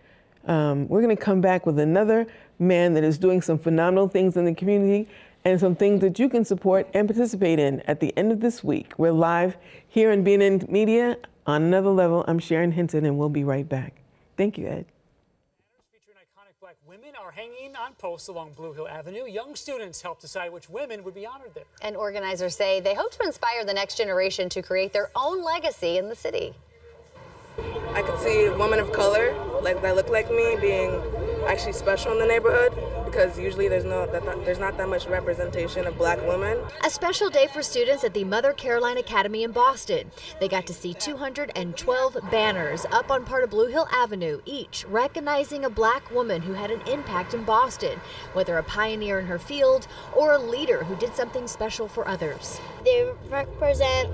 [0.47, 2.25] um, we're going to come back with another
[2.57, 5.09] man that is doing some phenomenal things in the community
[5.43, 8.63] and some things that you can support and participate in at the end of this
[8.63, 8.93] week.
[8.97, 12.23] We're live here in BNN Media on another level.
[12.27, 13.95] I'm Sharon Hinton, and we'll be right back.
[14.37, 14.85] Thank you, Ed.
[15.91, 19.25] featuring iconic black women are hanging on posts along Blue Hill Avenue.
[19.25, 21.63] Young students help decide which women would be honored there.
[21.81, 25.97] And organizers say they hope to inspire the next generation to create their own legacy
[25.97, 26.53] in the city.
[27.93, 30.91] I could see women of color, like that look like me, being
[31.47, 32.73] actually special in the neighborhood
[33.05, 36.57] because usually there's no that, there's not that much representation of black women.
[36.85, 40.09] A special day for students at the Mother Caroline Academy in Boston.
[40.39, 45.65] They got to see 212 banners up on part of Blue Hill Avenue, each recognizing
[45.65, 47.99] a black woman who had an impact in Boston,
[48.33, 52.61] whether a pioneer in her field or a leader who did something special for others.
[52.85, 54.09] They represent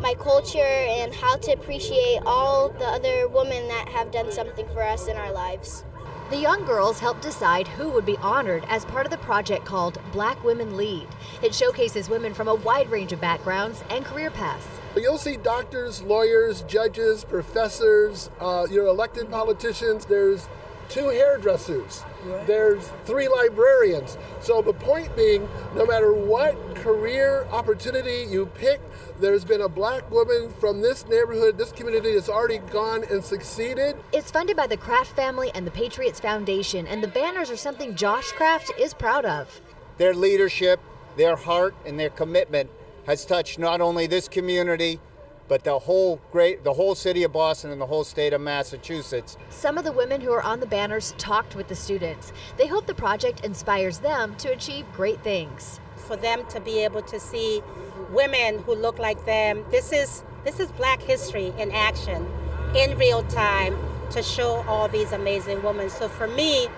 [0.00, 4.82] my culture and how to appreciate all the other women that have done something for
[4.82, 5.84] us in our lives.
[6.32, 10.00] The young girls helped decide who would be honored as part of the project called
[10.12, 11.06] Black Women Lead.
[11.42, 14.66] It showcases women from a wide range of backgrounds and career paths.
[14.96, 20.06] You'll see doctors, lawyers, judges, professors, uh, your elected politicians.
[20.06, 20.48] There's
[20.88, 22.02] two hairdressers.
[22.46, 24.16] There's three librarians.
[24.40, 28.80] So the point being, no matter what career opportunity you pick,
[29.20, 33.96] there's been a black woman from this neighborhood, this community that's already gone and succeeded.
[34.12, 37.94] It's funded by the Kraft family and the Patriots Foundation, and the banners are something
[37.94, 39.60] Josh Kraft is proud of.
[39.98, 40.80] Their leadership,
[41.16, 42.70] their heart, and their commitment
[43.06, 45.00] has touched not only this community,
[45.48, 49.36] but the whole great the whole city of Boston and the whole state of Massachusetts.
[49.50, 52.32] Some of the women who are on the banners talked with the students.
[52.56, 55.80] They hope the project inspires them to achieve great things.
[55.96, 57.62] For them to be able to see
[58.10, 62.26] women who look like them, this is this is black history in action
[62.74, 63.76] in real time
[64.10, 65.88] to show all these amazing women.
[65.88, 66.68] So for me,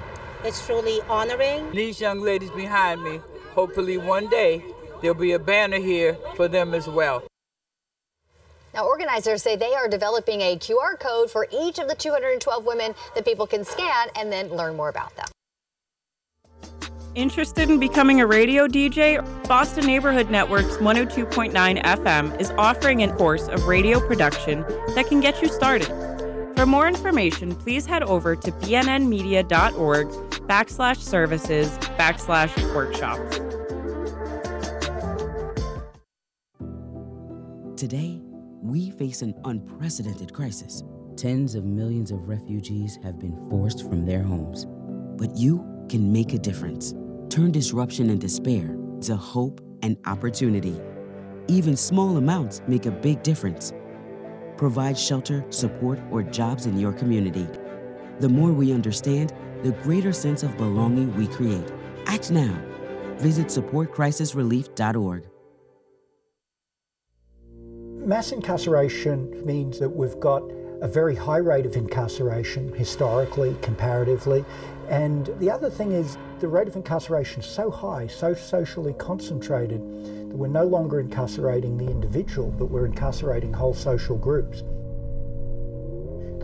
[0.45, 1.71] it's truly honoring.
[1.73, 3.21] These young ladies behind me,
[3.55, 4.65] hopefully one day
[5.01, 7.25] there'll be a banner here for them as well.
[8.75, 12.93] Now, organizers say they are developing a QR code for each of the 212 women
[13.15, 15.27] that people can scan and then learn more about them.
[17.15, 19.23] Interested in becoming a radio DJ?
[19.47, 24.63] Boston Neighborhood Network's 102.9 FM is offering a course of radio production
[24.97, 25.87] that can get you started.
[26.57, 30.09] For more information, please head over to bnnmedia.org
[30.49, 33.39] backslash services backslash workshops.
[37.77, 38.24] Today,
[38.65, 40.83] we face an unprecedented crisis.
[41.17, 44.67] Tens of millions of refugees have been forced from their homes.
[45.19, 46.95] But you can make a difference.
[47.29, 50.81] Turn disruption and despair to hope and opportunity.
[51.47, 53.75] Even small amounts make a big difference.
[54.57, 57.47] Provide shelter, support, or jobs in your community.
[58.21, 61.71] The more we understand, the greater sense of belonging we create.
[62.07, 62.59] Act now.
[63.19, 65.34] Visit supportcrisisrelief.org.
[68.05, 70.43] Mass incarceration means that we've got
[70.83, 74.45] a very high rate of incarceration historically, comparatively.
[74.91, 79.81] And the other thing is the rate of incarceration is so high, so socially concentrated,
[80.29, 84.63] that we're no longer incarcerating the individual, but we're incarcerating whole social groups.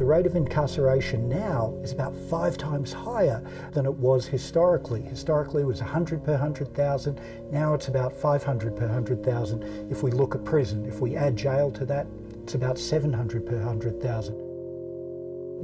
[0.01, 5.03] The rate of incarceration now is about five times higher than it was historically.
[5.03, 7.21] Historically, it was 100 per 100,000.
[7.51, 9.93] Now it's about 500 per 100,000.
[9.93, 12.07] If we look at prison, if we add jail to that,
[12.43, 14.35] it's about 700 per 100,000.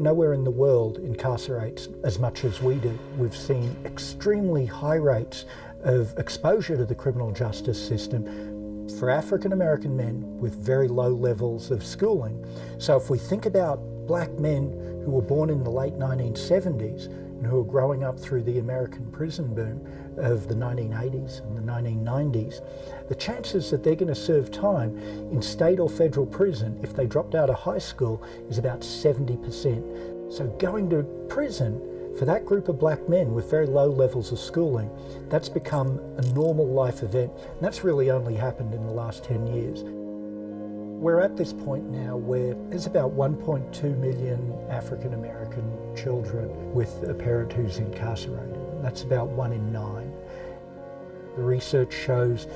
[0.03, 2.99] Nowhere in the world incarcerates as much as we do.
[3.17, 5.47] We've seen extremely high rates
[5.83, 8.56] of exposure to the criminal justice system
[8.99, 12.45] for African American men with very low levels of schooling.
[12.79, 14.71] So if we think about black men
[15.05, 19.11] who were born in the late 1970s and who were growing up through the American
[19.11, 22.61] prison boom of the 1980s and the 1990s,
[23.09, 24.97] the chances that they're going to serve time
[25.31, 30.33] in state or federal prison if they dropped out of high school is about 70%.
[30.33, 31.81] So going to prison
[32.19, 34.91] for that group of black men with very low levels of schooling,
[35.29, 37.31] that's become a normal life event.
[37.37, 39.83] And that's really only happened in the last 10 years.
[39.85, 47.13] We're at this point now where there's about 1.2 million African American children with a
[47.13, 48.57] parent who's incarcerated.
[48.83, 50.11] That's about one in nine.
[51.37, 52.47] The research shows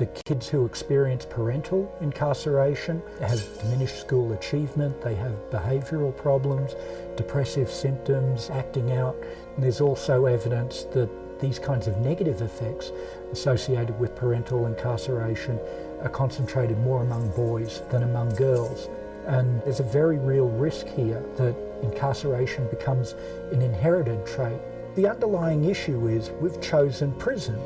[0.00, 6.74] the kids who experience parental incarceration have diminished school achievement, they have behavioural problems,
[7.18, 9.14] depressive symptoms, acting out,
[9.54, 12.92] and there's also evidence that these kinds of negative effects
[13.30, 15.60] associated with parental incarceration
[16.00, 18.88] are concentrated more among boys than among girls.
[19.26, 23.14] And there's a very real risk here that incarceration becomes
[23.52, 24.60] an inherited trait.
[24.96, 27.60] The underlying issue is we've chosen prison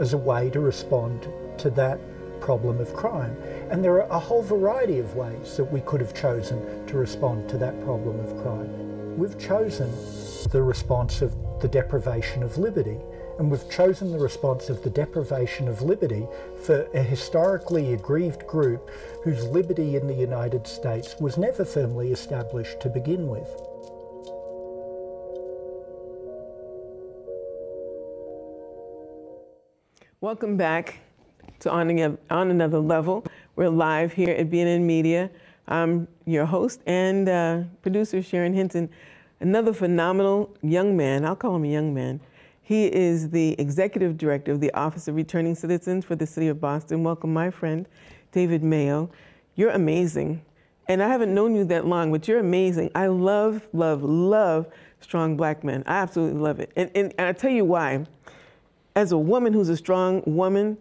[0.00, 1.26] as a way to respond
[1.58, 2.00] to that
[2.40, 3.36] problem of crime.
[3.70, 7.48] And there are a whole variety of ways that we could have chosen to respond
[7.50, 9.16] to that problem of crime.
[9.18, 9.90] We've chosen
[10.50, 12.98] the response of the deprivation of liberty,
[13.38, 16.26] and we've chosen the response of the deprivation of liberty
[16.64, 18.88] for a historically aggrieved group
[19.24, 23.48] whose liberty in the United States was never firmly established to begin with.
[30.20, 30.98] Welcome back
[31.60, 33.24] to On, On Another Level.
[33.56, 35.30] We're live here at BNN Media.
[35.66, 38.88] I'm your host and uh, producer, Sharon Hinton.
[39.40, 42.20] Another phenomenal young man, I'll call him a young man.
[42.62, 46.60] He is the executive director of the Office of Returning Citizens for the City of
[46.60, 47.02] Boston.
[47.02, 47.88] Welcome, my friend,
[48.30, 49.10] David Mayo.
[49.56, 50.42] You're amazing.
[50.86, 52.90] And I haven't known you that long, but you're amazing.
[52.94, 54.66] I love, love, love
[55.00, 55.82] strong black men.
[55.86, 56.70] I absolutely love it.
[56.76, 58.06] And, and, and I tell you why
[58.94, 60.76] as a woman who's a strong woman,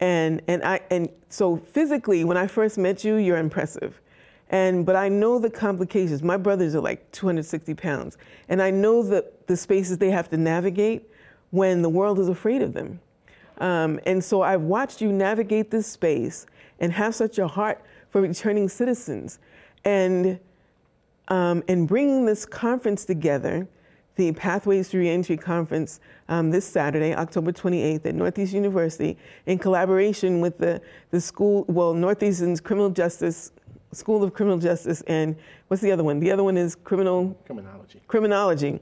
[0.00, 4.00] and and I and so physically, when I first met you, you're impressive.
[4.48, 6.22] And but I know the complications.
[6.22, 10.36] My brothers are like 260 pounds, and I know the the spaces they have to
[10.36, 11.08] navigate
[11.50, 13.00] when the world is afraid of them.
[13.58, 16.46] Um, and so I've watched you navigate this space
[16.80, 19.38] and have such a heart for returning citizens,
[19.84, 20.40] and
[21.28, 23.68] um, and bringing this conference together,
[24.20, 25.98] the Pathways to Reentry Conference,
[26.28, 29.16] um, this Saturday, October 28th, at Northeast University,
[29.46, 33.50] in collaboration with the, the school, well, Northeastern's Criminal Justice,
[33.92, 35.34] School of Criminal Justice, and
[35.68, 36.20] what's the other one?
[36.20, 38.02] The other one is Criminal Criminology.
[38.08, 38.80] Criminology.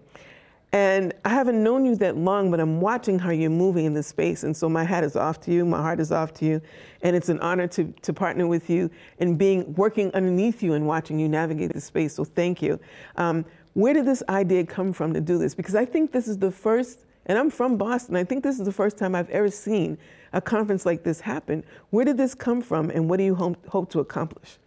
[0.72, 4.08] And I haven't known you that long, but I'm watching how you're moving in this
[4.08, 4.42] space.
[4.42, 6.60] And so my hat is off to you, my heart is off to you.
[7.02, 10.86] And it's an honor to, to partner with you and being working underneath you and
[10.86, 12.14] watching you navigate this space.
[12.14, 12.78] So thank you.
[13.16, 13.46] Um,
[13.78, 15.54] where did this idea come from to do this?
[15.54, 18.64] Because I think this is the first, and I'm from Boston, I think this is
[18.64, 19.96] the first time I've ever seen
[20.32, 21.62] a conference like this happen.
[21.90, 24.58] Where did this come from and what do you hope, hope to accomplish?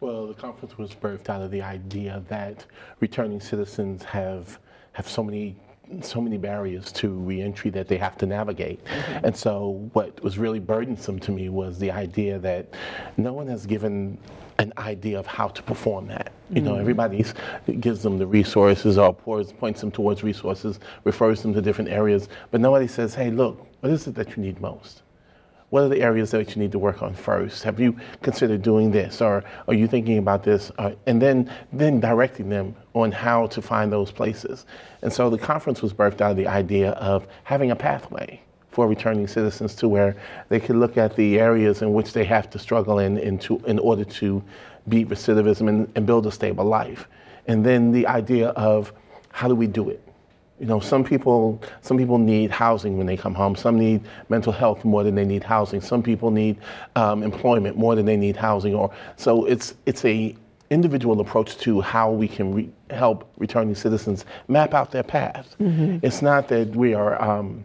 [0.00, 2.66] Well, the conference was birthed out of the idea that
[2.98, 4.58] returning citizens have
[4.94, 5.54] have so many
[6.02, 8.80] so many barriers to reentry that they have to navigate.
[9.24, 12.72] And so what was really burdensome to me was the idea that
[13.16, 14.18] no one has given
[14.58, 16.32] an idea of how to perform that.
[16.50, 16.80] You know, Mm.
[16.80, 17.24] everybody
[17.80, 22.28] gives them the resources or pours, points them towards resources, refers them to different areas,
[22.50, 25.02] but nobody says, hey, look, what is it that you need most?
[25.70, 27.62] What are the areas that you need to work on first?
[27.62, 30.72] Have you considered doing this, or are you thinking about this?
[30.78, 34.66] Uh, and then, then directing them on how to find those places.
[35.02, 38.40] And so the conference was birthed out of the idea of having a pathway
[38.72, 40.16] for returning citizens to where
[40.48, 43.58] they could look at the areas in which they have to struggle in, in, to,
[43.66, 44.42] in order to
[44.88, 47.06] beat recidivism and, and build a stable life.
[47.46, 48.92] And then the idea of
[49.30, 50.02] how do we do it?
[50.60, 53.56] You know, some people some people need housing when they come home.
[53.56, 55.80] Some need mental health more than they need housing.
[55.80, 56.58] Some people need
[56.96, 58.74] um, employment more than they need housing.
[58.74, 60.36] Or so it's it's a
[60.68, 65.56] individual approach to how we can re- help returning citizens map out their path.
[65.58, 65.98] Mhm.
[66.02, 67.64] It's not that we are um,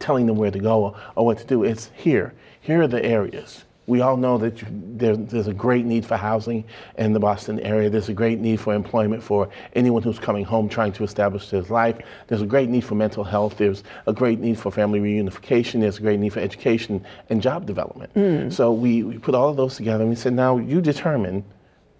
[0.00, 1.62] telling them where to go or, or what to do.
[1.62, 2.34] It's here.
[2.60, 3.64] Here are the areas.
[3.88, 6.64] We all know that there, there's a great need for housing
[6.98, 7.88] in the Boston area.
[7.88, 11.62] There's a great need for employment for anyone who's coming home trying to establish their
[11.62, 11.96] life.
[12.26, 13.56] There's a great need for mental health.
[13.56, 15.80] There's a great need for family reunification.
[15.80, 18.12] There's a great need for education and job development.
[18.12, 18.52] Mm.
[18.52, 21.42] So we, we put all of those together and we said, now you determine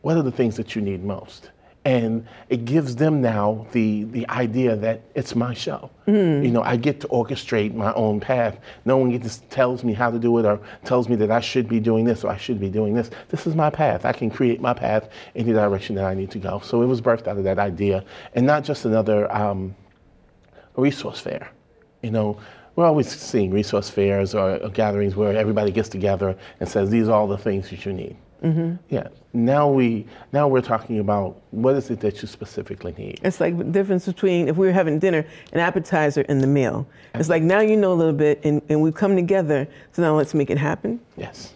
[0.02, 1.50] what are the things that you need most.
[1.88, 5.88] And it gives them now the, the idea that it's my show.
[6.06, 6.44] Mm.
[6.44, 8.58] You know, I get to orchestrate my own path.
[8.84, 11.66] No one gets tells me how to do it or tells me that I should
[11.66, 13.08] be doing this or I should be doing this.
[13.30, 14.04] This is my path.
[14.04, 16.60] I can create my path in the direction that I need to go.
[16.62, 19.74] So it was birthed out of that idea, and not just another um,
[20.76, 21.50] resource fair.
[22.02, 22.38] You know,
[22.76, 27.08] we're always seeing resource fairs or, or gatherings where everybody gets together and says these
[27.08, 28.18] are all the things that you need.
[28.40, 29.08] Hmm Yeah.
[29.34, 33.20] Now we now we're talking about what is it that you specifically need.
[33.22, 36.86] It's like the difference between if we were having dinner, an appetizer and the meal.
[37.14, 40.16] It's like now you know a little bit and, and we've come together, so now
[40.16, 41.00] let's make it happen.
[41.16, 41.52] Yes.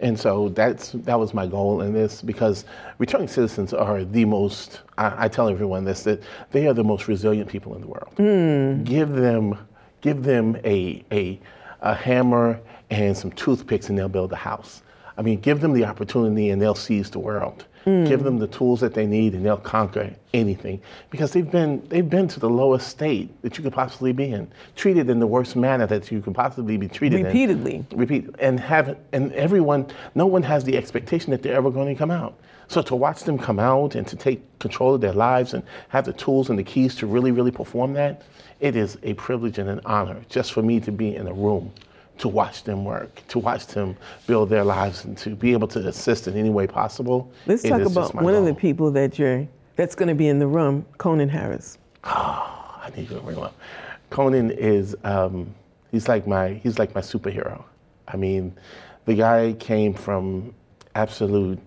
[0.00, 2.64] And so that's that was my goal in this because
[2.98, 4.80] returning citizens are the most.
[4.98, 8.12] I, I tell everyone this that they are the most resilient people in the world.
[8.16, 8.84] Mm.
[8.84, 9.56] Give them
[10.00, 11.38] give them a a
[11.82, 12.60] a hammer
[12.90, 14.82] and some toothpicks and they'll build a house.
[15.16, 17.64] I mean, give them the opportunity and they'll seize the world.
[17.84, 18.06] Mm.
[18.06, 22.08] Give them the tools that they need and they'll conquer anything because they've been they've
[22.08, 25.56] been to the lowest state that you could possibly be in, treated in the worst
[25.56, 27.84] manner that you could possibly be treated in Repeatedly.
[27.92, 31.98] repeat and have and everyone no one has the expectation that they're ever going to
[31.98, 32.38] come out
[32.68, 36.04] so to watch them come out and to take control of their lives and have
[36.04, 38.22] the tools and the keys to really really perform that
[38.60, 41.72] it is a privilege and an honor just for me to be in a room
[42.22, 43.96] to watch them work to watch them
[44.26, 47.82] build their lives and to be able to assist in any way possible Let's talk
[47.82, 49.46] about one of the people that you're
[49.76, 51.78] that's going to be in the room, Conan Harris.
[52.04, 53.56] Oh, I need to bring him up.
[54.10, 55.54] Conan is um,
[55.90, 57.62] he's like my he's like my superhero.
[58.08, 58.54] I mean,
[59.06, 60.54] the guy came from
[60.94, 61.58] absolute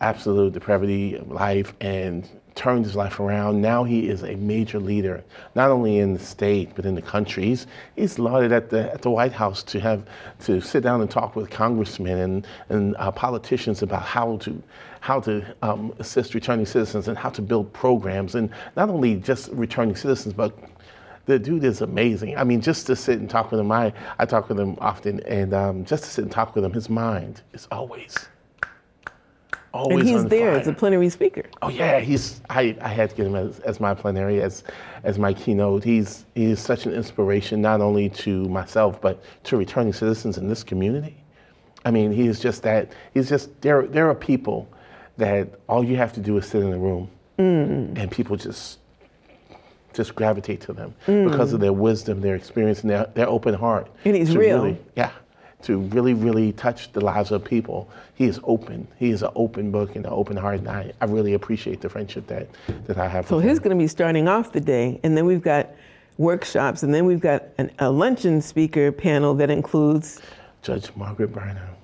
[0.00, 3.60] absolute depravity of life and turned his life around.
[3.60, 5.24] Now he is a major leader,
[5.54, 7.44] not only in the state but in the country.
[7.44, 10.04] He's, he's lauded at the at the White House to have
[10.44, 14.62] to sit down and talk with congressmen and and uh, politicians about how to
[15.00, 19.50] how to um, assist returning citizens and how to build programs and not only just
[19.52, 20.56] returning citizens but
[21.26, 22.36] the dude is amazing.
[22.36, 25.20] I mean, just to sit and talk with him, I, I talk with him often,
[25.20, 28.14] and um, just to sit and talk with him, his mind is always,
[29.74, 30.60] always and he's there fire.
[30.60, 31.42] as a plenary speaker.
[31.60, 32.40] Oh yeah, he's.
[32.48, 34.64] I, I had to get him as, as my plenary, as
[35.02, 35.84] as my keynote.
[35.84, 40.48] He's he is such an inspiration not only to myself but to returning citizens in
[40.48, 41.16] this community.
[41.84, 42.92] I mean, he is just that.
[43.12, 43.86] He's just there.
[43.86, 44.68] There are people
[45.18, 47.98] that all you have to do is sit in the room, Mm.
[47.98, 48.78] and people just
[49.92, 51.30] just gravitate to them Mm.
[51.30, 53.88] because of their wisdom, their experience, and their, their open heart.
[54.04, 54.62] And he's real.
[54.64, 55.10] Really, yeah,
[55.64, 57.88] to really, really touch the lives of people.
[58.14, 58.86] He is open.
[58.98, 61.88] He is an open book and an open heart, and I, I really appreciate the
[61.88, 62.48] friendship that,
[62.86, 65.42] that I have So he's going to be starting off the day, and then we've
[65.42, 65.70] got
[66.18, 70.20] workshops, and then we've got an, a luncheon speaker panel that includes
[70.62, 71.74] Judge Margaret Burnham,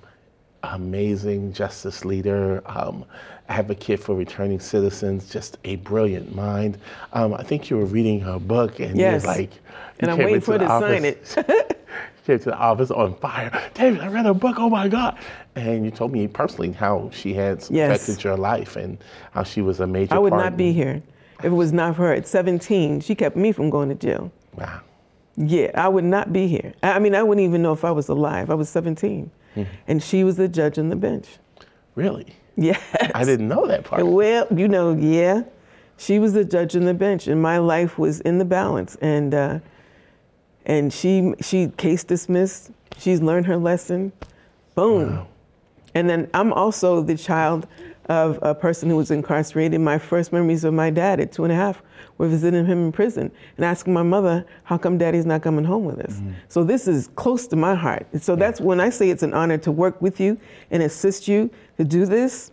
[0.63, 3.05] amazing justice leader, um,
[3.49, 6.79] advocate for returning citizens, just a brilliant mind.
[7.13, 9.23] Um, I think you were reading her book, and Yes.
[9.25, 9.51] you're like,
[9.99, 11.77] And I'm waiting for her to sign it.
[12.31, 13.51] came to the office on fire.
[13.75, 14.57] David, I read her book.
[14.59, 15.19] Oh my God!
[15.57, 18.03] And you told me personally how she had Yes.
[18.03, 18.99] affected your life and
[19.33, 20.15] how she was a major.
[20.15, 21.03] I would not be here
[21.41, 22.13] if it was not for her.
[22.15, 24.31] At 17, she kept me from going to jail.
[24.57, 24.81] Wow.
[25.37, 26.73] Yeah, I would not be here.
[26.83, 28.51] I mean, I wouldn't even know if I was alive.
[28.51, 29.67] I was 17, Mhm.
[29.89, 31.39] and she was the judge on the bench.
[31.95, 32.27] Really?
[32.57, 32.81] Yes.
[33.15, 34.07] I didn't know that part.
[34.07, 35.43] Well, you know, yeah,
[35.97, 38.97] she was the judge on the bench, and my life was in the balance.
[39.01, 39.59] And uh,
[40.67, 42.71] and she she case dismissed.
[42.99, 44.13] She's learned her lesson.
[44.75, 45.27] Boom.
[45.95, 47.67] And then I'm also the child
[48.09, 49.81] of a person who was incarcerated.
[49.81, 51.83] My first memories of my dad at two and a half
[52.19, 55.85] were visiting him in prison and asking my mother, "How come Daddy's not coming home
[55.85, 58.07] with us?" So this is close to my heart.
[58.13, 60.39] And so that's when I say it's an honor to work with you
[60.71, 62.51] and assist you to do this.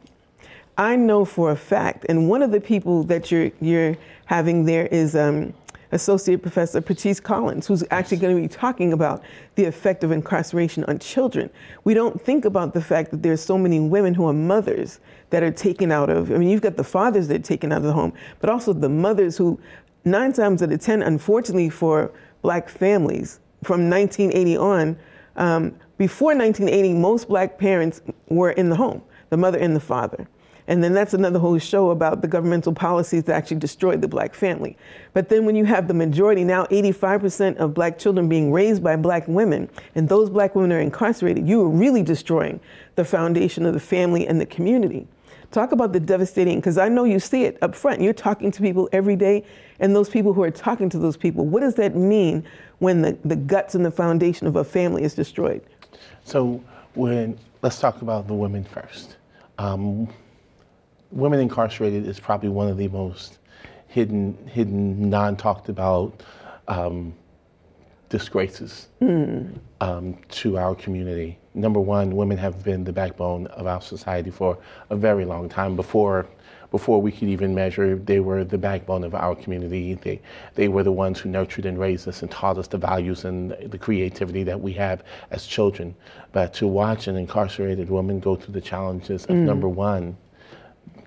[0.78, 4.86] I know for a fact, and one of the people that you're you're having there
[4.88, 5.54] is um,
[5.92, 9.24] Associate Professor Patrice Collins, who's actually going to be talking about
[9.56, 11.50] the effect of incarceration on children.
[11.84, 15.44] We don't think about the fact that there's so many women who are mothers that
[15.44, 16.32] are taken out of.
[16.32, 18.74] I mean, you've got the fathers that are taken out of the home, but also
[18.74, 19.60] the mothers who,
[20.06, 22.12] nine times out of ten, unfortunately for
[22.42, 24.98] black families, from 1980 on,
[25.36, 30.28] um, before 1980, most black parents were in the home, the mother and the father.
[30.68, 34.34] And then that's another whole show about the governmental policies that actually destroyed the black
[34.34, 34.78] family.
[35.14, 38.96] But then when you have the majority, now 85% of black children being raised by
[38.98, 42.60] black women, and those black women are incarcerated, you are really destroying
[42.96, 45.08] the foundation of the family and the community.
[45.52, 48.02] Talk about the devastating, because I know you see it up front.
[48.02, 49.46] You're talking to people every day,
[49.80, 52.44] and those people who are talking to those people, what does that mean
[52.80, 55.62] when the, the guts and the foundation of a family is destroyed?
[56.26, 56.62] So
[56.96, 59.18] when let's talk about the women first.
[59.58, 60.08] Um,
[61.12, 63.40] women incarcerated is probably one of the most
[63.88, 66.24] hidden, hidden, non-talked about
[66.68, 67.14] um,
[68.10, 68.88] disgraces
[69.82, 71.38] um, to our community.
[71.54, 74.58] Number one, women have been the backbone of our society for
[74.90, 75.76] a very long time.
[75.76, 76.28] Before,
[76.72, 79.96] before we could even measure, they were the backbone of our community.
[79.96, 80.22] They,
[80.56, 83.52] they were the ones who nurtured and raised us and taught us the values and
[83.52, 85.96] the creativity that we have as children.
[86.34, 89.46] But to watch an incarcerated woman go through the challenges of Mm.
[89.46, 90.16] number one,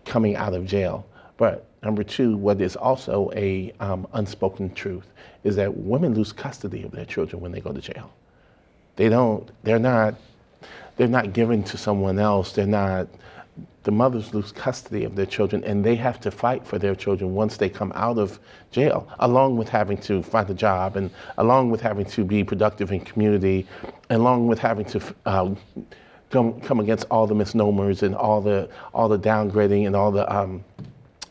[0.04, 1.06] coming out of jail.
[1.36, 5.06] But number two, what is also a um, unspoken truth
[5.44, 8.12] is that women lose custody of their children when they go to jail.
[8.96, 9.50] They don't.
[9.62, 10.14] They're not.
[10.96, 12.52] They're not given to someone else.
[12.52, 13.08] They're not.
[13.82, 17.34] The mothers lose custody of their children, and they have to fight for their children
[17.34, 18.38] once they come out of
[18.70, 22.92] jail, along with having to find a job, and along with having to be productive
[22.92, 23.66] in community,
[24.10, 25.56] along with having to um,
[26.30, 30.30] come come against all the misnomers and all the all the downgrading and all the
[30.34, 30.64] um,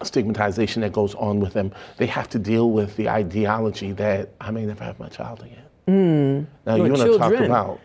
[0.04, 1.72] stigmatization that goes on with them.
[1.97, 5.66] They have to deal with the ideology that I may never have my child again.
[5.88, 6.45] Mm.
[6.66, 7.80] Now Your you want to talk about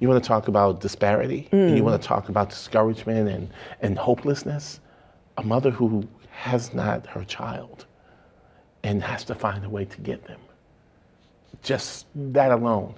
[0.00, 1.48] you want to talk about disparity.
[1.52, 1.86] and you Mm.
[1.86, 3.48] want to talk about discouragement and,
[3.82, 4.80] and hopelessness.
[5.38, 7.86] A mother who has not her child
[8.82, 10.40] and has to find a way to get them.
[11.62, 12.94] Just that alone,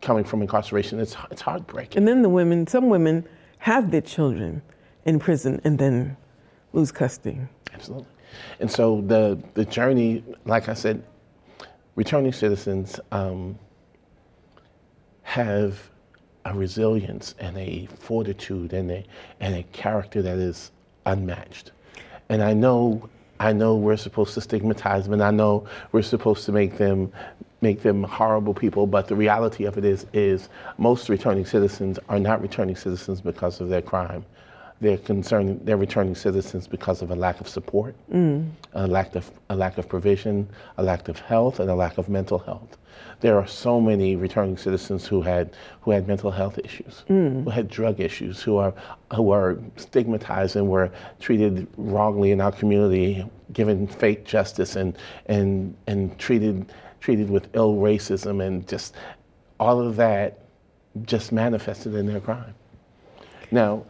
[0.00, 1.98] coming from incarceration, it's it's heartbreaking.
[1.98, 3.26] And then the women, some women
[3.58, 4.62] have their children
[5.04, 6.16] in prison and then
[6.72, 7.38] lose custody.
[7.72, 8.06] Absolutely.
[8.60, 11.02] And so the the journey, like I said,
[11.96, 13.58] returning citizens um,
[15.22, 15.90] have
[16.44, 19.04] a resilience and a fortitude and a
[19.40, 20.70] and a character that is
[21.06, 21.72] unmatched.
[22.28, 23.08] And I know
[23.40, 27.12] I know we're supposed to stigmatize them, and I know we're supposed to make them
[27.60, 30.48] make them horrible people, but the reality of it is is
[30.78, 34.24] most returning citizens are not returning citizens because of their crime.
[34.80, 38.46] They're concerned they're returning citizens because of a lack of support, Mm.
[38.72, 40.48] a lack of a lack of provision,
[40.78, 42.78] a lack of health, and a lack of mental health.
[43.20, 45.50] There are so many returning citizens who had
[45.82, 47.44] who had mental health issues, Mm.
[47.44, 48.72] who had drug issues, who are
[49.14, 50.90] who are stigmatized and were
[51.20, 54.96] treated wrongly in our community, given fake justice and
[55.26, 56.64] and and treated
[57.00, 58.94] treated with ill racism and just
[59.58, 60.40] all of that
[61.04, 62.54] just manifested in their crime.
[63.50, 63.84] Now,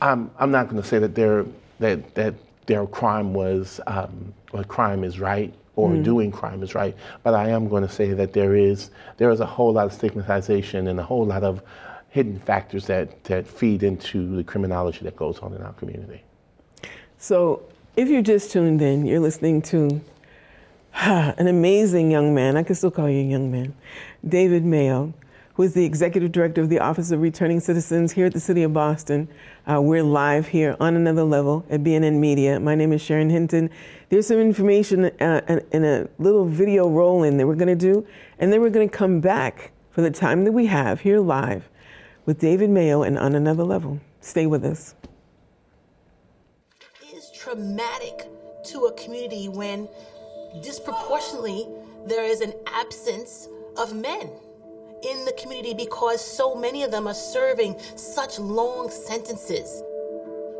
[0.00, 1.44] I'm I'm not going to say that their
[1.78, 2.34] that that
[2.66, 6.04] their crime was um, or crime is right or Mm.
[6.04, 9.40] doing crime is right, but I am going to say that there is there is
[9.40, 11.62] a whole lot of stigmatization and a whole lot of
[12.10, 16.22] hidden factors that that feed into the criminology that goes on in our community.
[17.18, 17.62] So,
[17.96, 20.00] if you just tuned in, you're listening to
[21.02, 22.56] an amazing young man.
[22.56, 23.74] I can still call you a young man,
[24.28, 25.14] David Mayo,
[25.54, 28.62] who is the executive director of the Office of Returning Citizens here at the City
[28.62, 29.26] of Boston.
[29.66, 32.60] Uh, we're live here on another level at BNN Media.
[32.60, 33.70] My name is Sharon Hinton.
[34.10, 38.06] There's some information uh, in- a little video roll in that we're going to do,
[38.38, 41.70] and then we're going to come back for the time that we have here live
[42.26, 43.98] with David Mayo and on another level.
[44.20, 44.94] Stay with us.
[47.14, 48.28] is traumatic
[48.64, 49.88] to a community when
[50.60, 51.66] disproportionately
[52.06, 54.30] there is an absence of men
[55.02, 59.82] in the community because so many of them are serving such long sentences.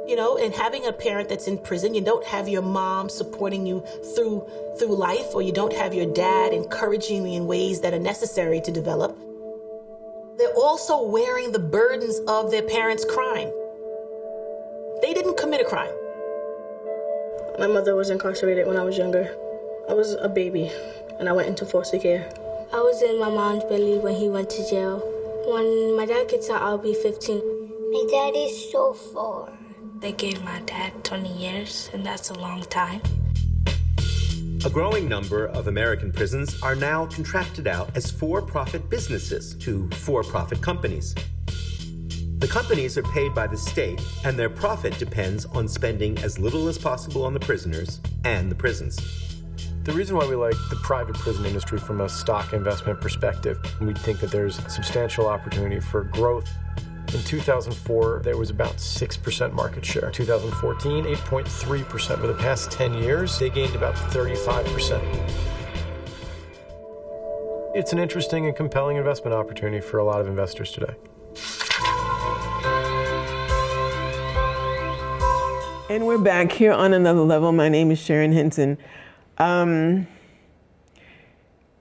[0.06, 3.66] You know, and having a parent that's in prison, you don't have your mom supporting
[3.66, 3.84] you
[4.16, 4.44] through
[4.78, 8.60] through life or you don't have your dad encouraging you in ways that are necessary
[8.62, 9.16] to develop.
[10.38, 13.52] They're also wearing the burdens of their parents' crime.
[15.02, 15.94] They didn't commit a crime.
[17.58, 19.36] My mother was incarcerated when I was younger.
[19.92, 20.70] I was a baby
[21.20, 22.26] and I went into foster care.
[22.72, 25.00] I was in my mom's belly when he went to jail.
[25.46, 27.36] When my dad gets out, I'll be 15.
[27.92, 29.52] My dad is so far.
[30.00, 33.02] They gave my dad 20 years, and that's a long time.
[34.64, 39.90] A growing number of American prisons are now contracted out as for profit businesses to
[39.90, 41.14] for profit companies.
[42.38, 46.66] The companies are paid by the state, and their profit depends on spending as little
[46.68, 49.31] as possible on the prisoners and the prisons.
[49.84, 53.92] The reason why we like the private prison industry from a stock investment perspective, we
[53.92, 56.48] think that there's substantial opportunity for growth.
[57.12, 60.12] In 2004, there was about 6% market share.
[60.12, 62.20] 2014, 8.3%.
[62.20, 65.02] For the past 10 years, they gained about 35%.
[67.74, 70.94] It's an interesting and compelling investment opportunity for a lot of investors today.
[75.90, 77.50] And we're back here on another level.
[77.50, 78.78] My name is Sharon Hinton.
[79.38, 80.06] Um,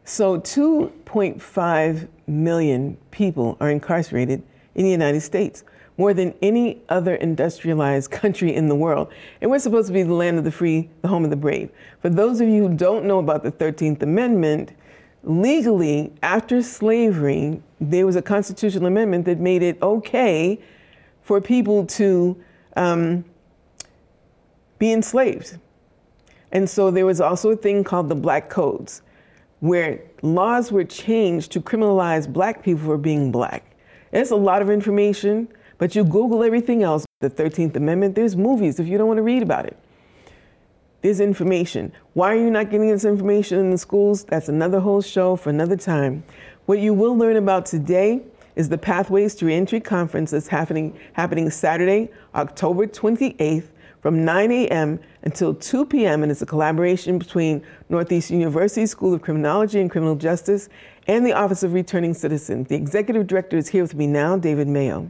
[0.03, 4.43] so, 2.5 million people are incarcerated
[4.75, 5.63] in the United States,
[5.97, 9.11] more than any other industrialized country in the world.
[9.41, 11.69] And we're supposed to be the land of the free, the home of the brave.
[12.01, 14.73] For those of you who don't know about the 13th Amendment,
[15.23, 20.59] legally, after slavery, there was a constitutional amendment that made it okay
[21.21, 22.41] for people to
[22.75, 23.23] um,
[24.79, 25.57] be enslaved.
[26.51, 29.01] And so there was also a thing called the Black Codes,
[29.59, 33.75] where laws were changed to criminalize black people for being black.
[34.11, 35.47] It's a lot of information,
[35.77, 37.05] but you Google everything else.
[37.21, 39.77] The 13th Amendment, there's movies if you don't want to read about it.
[41.01, 41.91] There's information.
[42.13, 44.23] Why are you not getting this information in the schools?
[44.25, 46.23] That's another whole show for another time.
[46.65, 48.21] What you will learn about today
[48.55, 53.69] is the Pathways to Reentry Conference that's happening, happening Saturday, October 28th
[54.01, 54.99] from 9 a.m.
[55.21, 56.23] until 2 p.m.
[56.23, 60.69] And it's a collaboration between Northeastern University School of Criminology and Criminal Justice
[61.07, 62.67] and the Office of Returning Citizens.
[62.67, 65.09] The executive director is here with me now, David Mayo.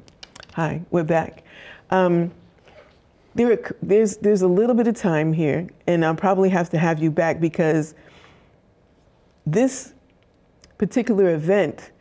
[0.53, 1.43] Hi, we're back.
[1.89, 2.31] Um,
[3.33, 7.01] there there's, there's a little bit of time here, and I'll probably have to have
[7.01, 7.95] you back because
[9.45, 9.93] this
[10.77, 11.91] particular event,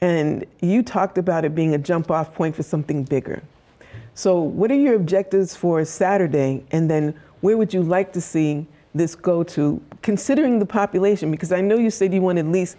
[0.00, 3.42] and you talked about it being a jump off point for something bigger.
[4.20, 6.62] So, what are your objectives for Saturday?
[6.72, 11.30] And then, where would you like to see this go to, considering the population?
[11.30, 12.76] Because I know you said you want at least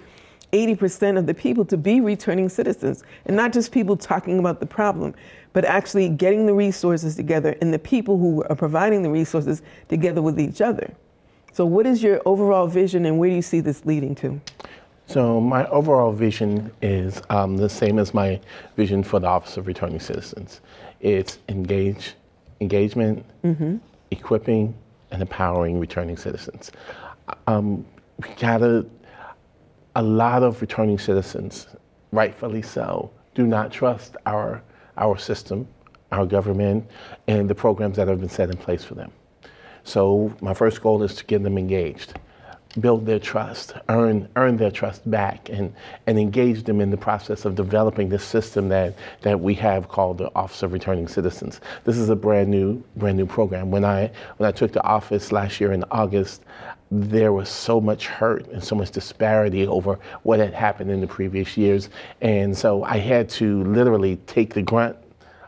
[0.53, 4.67] 80% of the people to be returning citizens, and not just people talking about the
[4.67, 5.15] problem,
[5.51, 10.21] but actually getting the resources together and the people who are providing the resources together
[10.21, 10.93] with each other.
[11.53, 14.39] So, what is your overall vision, and where do you see this leading to?
[15.11, 18.39] So my overall vision is um, the same as my
[18.77, 20.61] vision for the Office of Returning Citizens.
[21.01, 22.13] It's engage,
[22.61, 23.79] engagement, Mhm.
[24.11, 24.73] equipping,
[25.11, 26.71] and empowering returning citizens.
[27.47, 27.85] Um,
[28.21, 28.85] we got a,
[29.95, 31.67] a lot of returning citizens,
[32.11, 34.61] rightfully so, do not trust our,
[34.97, 35.67] our system,
[36.11, 36.85] our government,
[37.27, 39.11] and the programs that have been set in place for them.
[39.83, 42.13] So my first goal is to get them engaged
[42.79, 45.73] build their trust, earn, earn their trust back, and,
[46.07, 50.17] and engage them in the process of developing this system that, that we have called
[50.17, 51.59] the Office of Returning Citizens.
[51.83, 53.71] This is a brand new, brand new program.
[53.71, 56.43] When I, when I took the office last year in August,
[56.91, 61.07] there was so much hurt and so much disparity over what had happened in the
[61.07, 61.89] previous years.
[62.21, 64.97] And so I had to literally take the grunt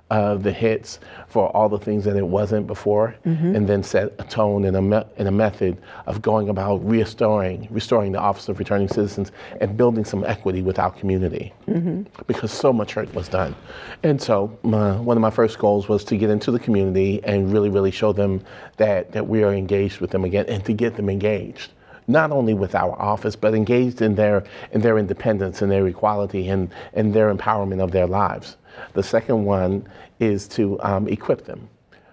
[0.10, 3.56] of the hits for all the things that it wasn't before, mm-hmm.
[3.56, 7.68] and then set a tone and a, me- and a method of going about restoring,
[7.72, 12.04] restoring the Office of Returning Citizens and building some equity with our community mm-hmm.
[12.28, 13.56] because so much hurt was done.
[14.04, 17.52] And so my, one of my first goals was to get into the community and
[17.52, 18.44] really, really show them
[18.78, 21.72] that, that we are engaged with them again and to get them engaged
[22.06, 24.44] not only with our office, but engaged in their
[24.74, 28.58] in their independence and their equality and, and their empowerment of their lives.
[28.94, 29.88] The second one
[30.20, 31.68] is to um, equip them,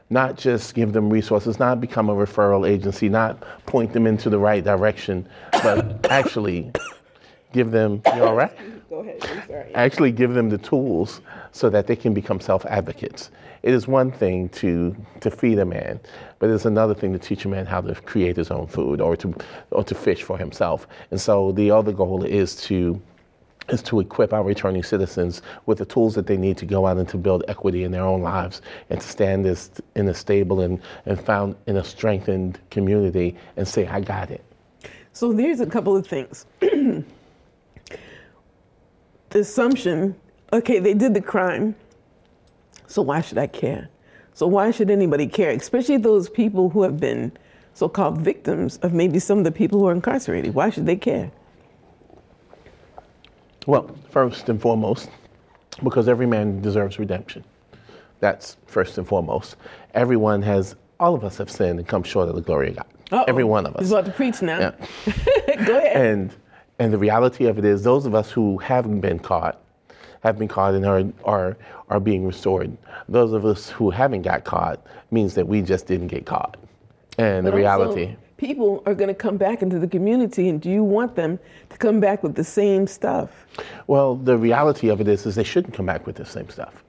[0.09, 4.39] not just give them resources, not become a referral agency, not point them into the
[4.39, 6.73] right direction, but actually
[7.53, 8.53] give them, you all right?
[8.89, 9.75] Go ahead, I'm sorry.
[9.75, 11.21] Actually give them the tools
[11.53, 13.31] so that they can become self advocates.
[13.63, 16.01] It is one thing to, to feed a man,
[16.39, 19.17] but it's another thing to teach a man how to create his own food or
[19.17, 19.35] to,
[19.71, 20.89] or to fish for himself.
[21.11, 23.01] And so the other goal is to
[23.71, 26.97] is to equip our returning citizens with the tools that they need to go out
[26.97, 29.47] and to build equity in their own lives and to stand
[29.95, 34.45] in a stable and, and found in a strengthened community and say, I got it.
[35.13, 36.47] So there's a couple of things.
[36.61, 37.05] the
[39.33, 40.15] assumption,
[40.53, 41.75] okay, they did the crime,
[42.87, 43.89] so why should I care?
[44.35, 45.51] So why should anybody care?
[45.51, 47.33] Especially those people who have been
[47.75, 50.55] so-called victims of maybe some of the people who are incarcerated.
[50.55, 51.31] Why should they care?
[53.67, 55.11] Well, first and foremost,
[55.83, 57.45] because every man deserves redemption.
[58.21, 59.57] That's first and foremost.
[59.95, 62.87] Everyone has, all of us have sinned and come short of the glory of God.
[63.13, 63.25] Uh-oh.
[63.27, 63.83] Every one of us.
[63.83, 64.59] He's about to preach now.
[64.59, 64.73] Yeah.
[65.65, 65.97] Go ahead.
[65.97, 66.33] And,
[66.79, 69.61] and the reality of it is, those of us who haven't been caught
[70.21, 71.57] have been caught and are, are,
[71.89, 72.77] are being restored.
[73.09, 76.57] Those of us who haven't got caught means that we just didn't get caught.
[77.19, 78.05] And but the reality.
[78.05, 81.39] Also, people are going to come back into the community, and do you want them
[81.69, 83.47] to come back with the same stuff?
[83.87, 86.83] Well, the reality of it is, is they shouldn't come back with the same stuff.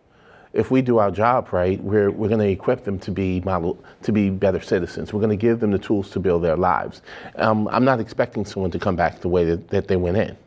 [0.53, 3.77] If we do our job right, we're, we're going to equip them to be model,
[4.03, 5.11] to be better citizens.
[5.11, 7.01] We're going to give them the tools to build their lives.
[7.35, 10.37] Um, I'm not expecting someone to come back the way that, that they went in.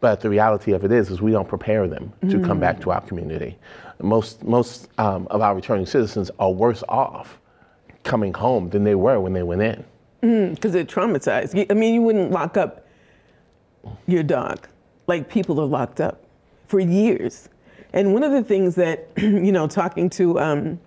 [0.00, 2.44] But the reality of it is, is we don't prepare them to mm.
[2.44, 3.56] come back to our community.
[4.02, 7.38] Most, most um, of our returning citizens are worse off
[8.02, 9.84] coming home than they were when they went in
[10.20, 11.66] because mm, they're traumatized.
[11.70, 12.86] I mean, you wouldn't lock up
[14.06, 14.68] your dog
[15.06, 16.24] like people are locked up
[16.68, 17.48] for years.
[17.92, 20.80] And one of the things that, you know, talking to, um,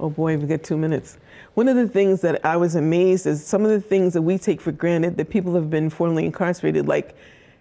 [0.00, 1.18] oh boy, we got two minutes.
[1.54, 4.38] One of the things that I was amazed is some of the things that we
[4.38, 7.14] take for granted that people have been formerly incarcerated, like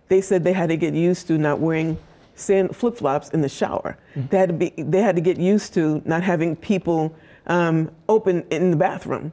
[0.08, 1.98] they said they had to get used to not wearing
[2.36, 3.98] sand flip flops in the shower.
[4.16, 4.28] Mm-hmm.
[4.28, 7.16] They had to be, they had to get used to not having people
[7.48, 9.32] um, open in the bathroom.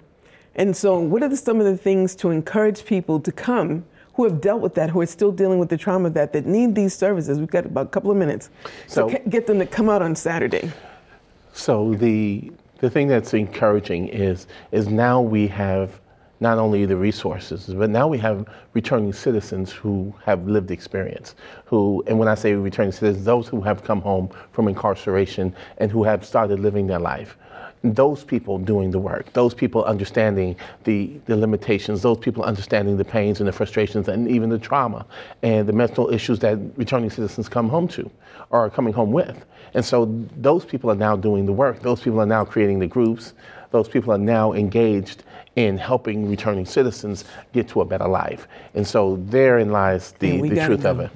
[0.59, 3.84] And so, what are the, some of the things to encourage people to come
[4.14, 6.46] who have dealt with that, who are still dealing with the trauma of that, that
[6.46, 7.38] need these services?
[7.38, 8.50] We've got about a couple of minutes.
[8.88, 10.70] So, so get them to come out on Saturday.
[11.52, 16.00] So the the thing that's encouraging is is now we have
[16.41, 21.34] not only the resources, but now we have returning citizens who have lived experience.
[21.66, 25.91] Who, and when I say returning citizens, those who have come home from incarceration and
[25.91, 27.36] who have started living their life
[27.84, 33.05] those people doing the work, those people understanding the, the limitations, those people understanding the
[33.05, 35.07] pains and the frustrations and even the trauma
[35.43, 38.11] and the mental issues that returning citizens come home to
[38.51, 39.45] or are coming home with.
[39.74, 41.80] And so those people are now doing the work.
[41.80, 43.34] Those people are now creating the groups.
[43.71, 45.25] Those people are now engaged
[45.57, 48.49] in helping returning citizens get to a better life.
[48.75, 50.91] And so therein lies the, the truth go.
[50.91, 51.11] of it.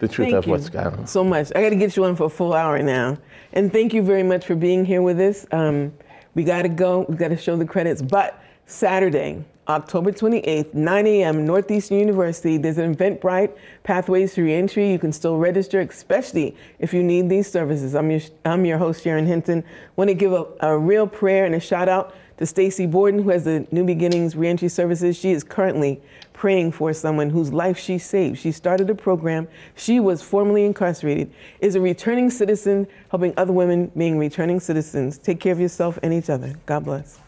[0.00, 1.06] The truth thank of what's going on.
[1.06, 1.52] So much.
[1.54, 3.16] I got to get you on for a full hour now.
[3.52, 5.46] And thank you very much for being here with us.
[5.52, 5.94] Um,
[6.34, 7.06] we got to go.
[7.08, 8.02] We got to show the credits.
[8.02, 12.58] But Saturday, October 28th, 9 a.m., Northeastern University.
[12.58, 14.90] There's an Eventbrite Pathways to Reentry.
[14.92, 17.94] You can still register, especially if you need these services.
[17.94, 19.64] I'm your, I'm your host, Sharon Hinton.
[19.96, 23.30] Want to give a, a real prayer and a shout out to Stacy Borden, who
[23.30, 25.16] has the New Beginnings Reentry Services.
[25.16, 26.02] She is currently
[26.32, 28.38] praying for someone whose life she saved.
[28.38, 29.48] She started a program.
[29.76, 35.16] She was formerly incarcerated, is a returning citizen, helping other women being returning citizens.
[35.16, 36.54] Take care of yourself and each other.
[36.66, 37.20] God bless.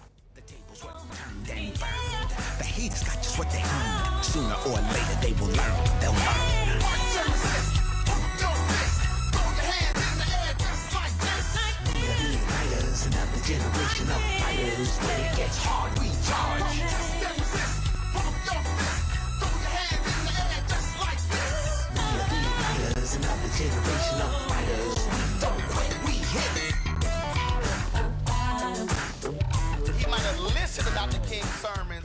[31.11, 31.96] The king sermon.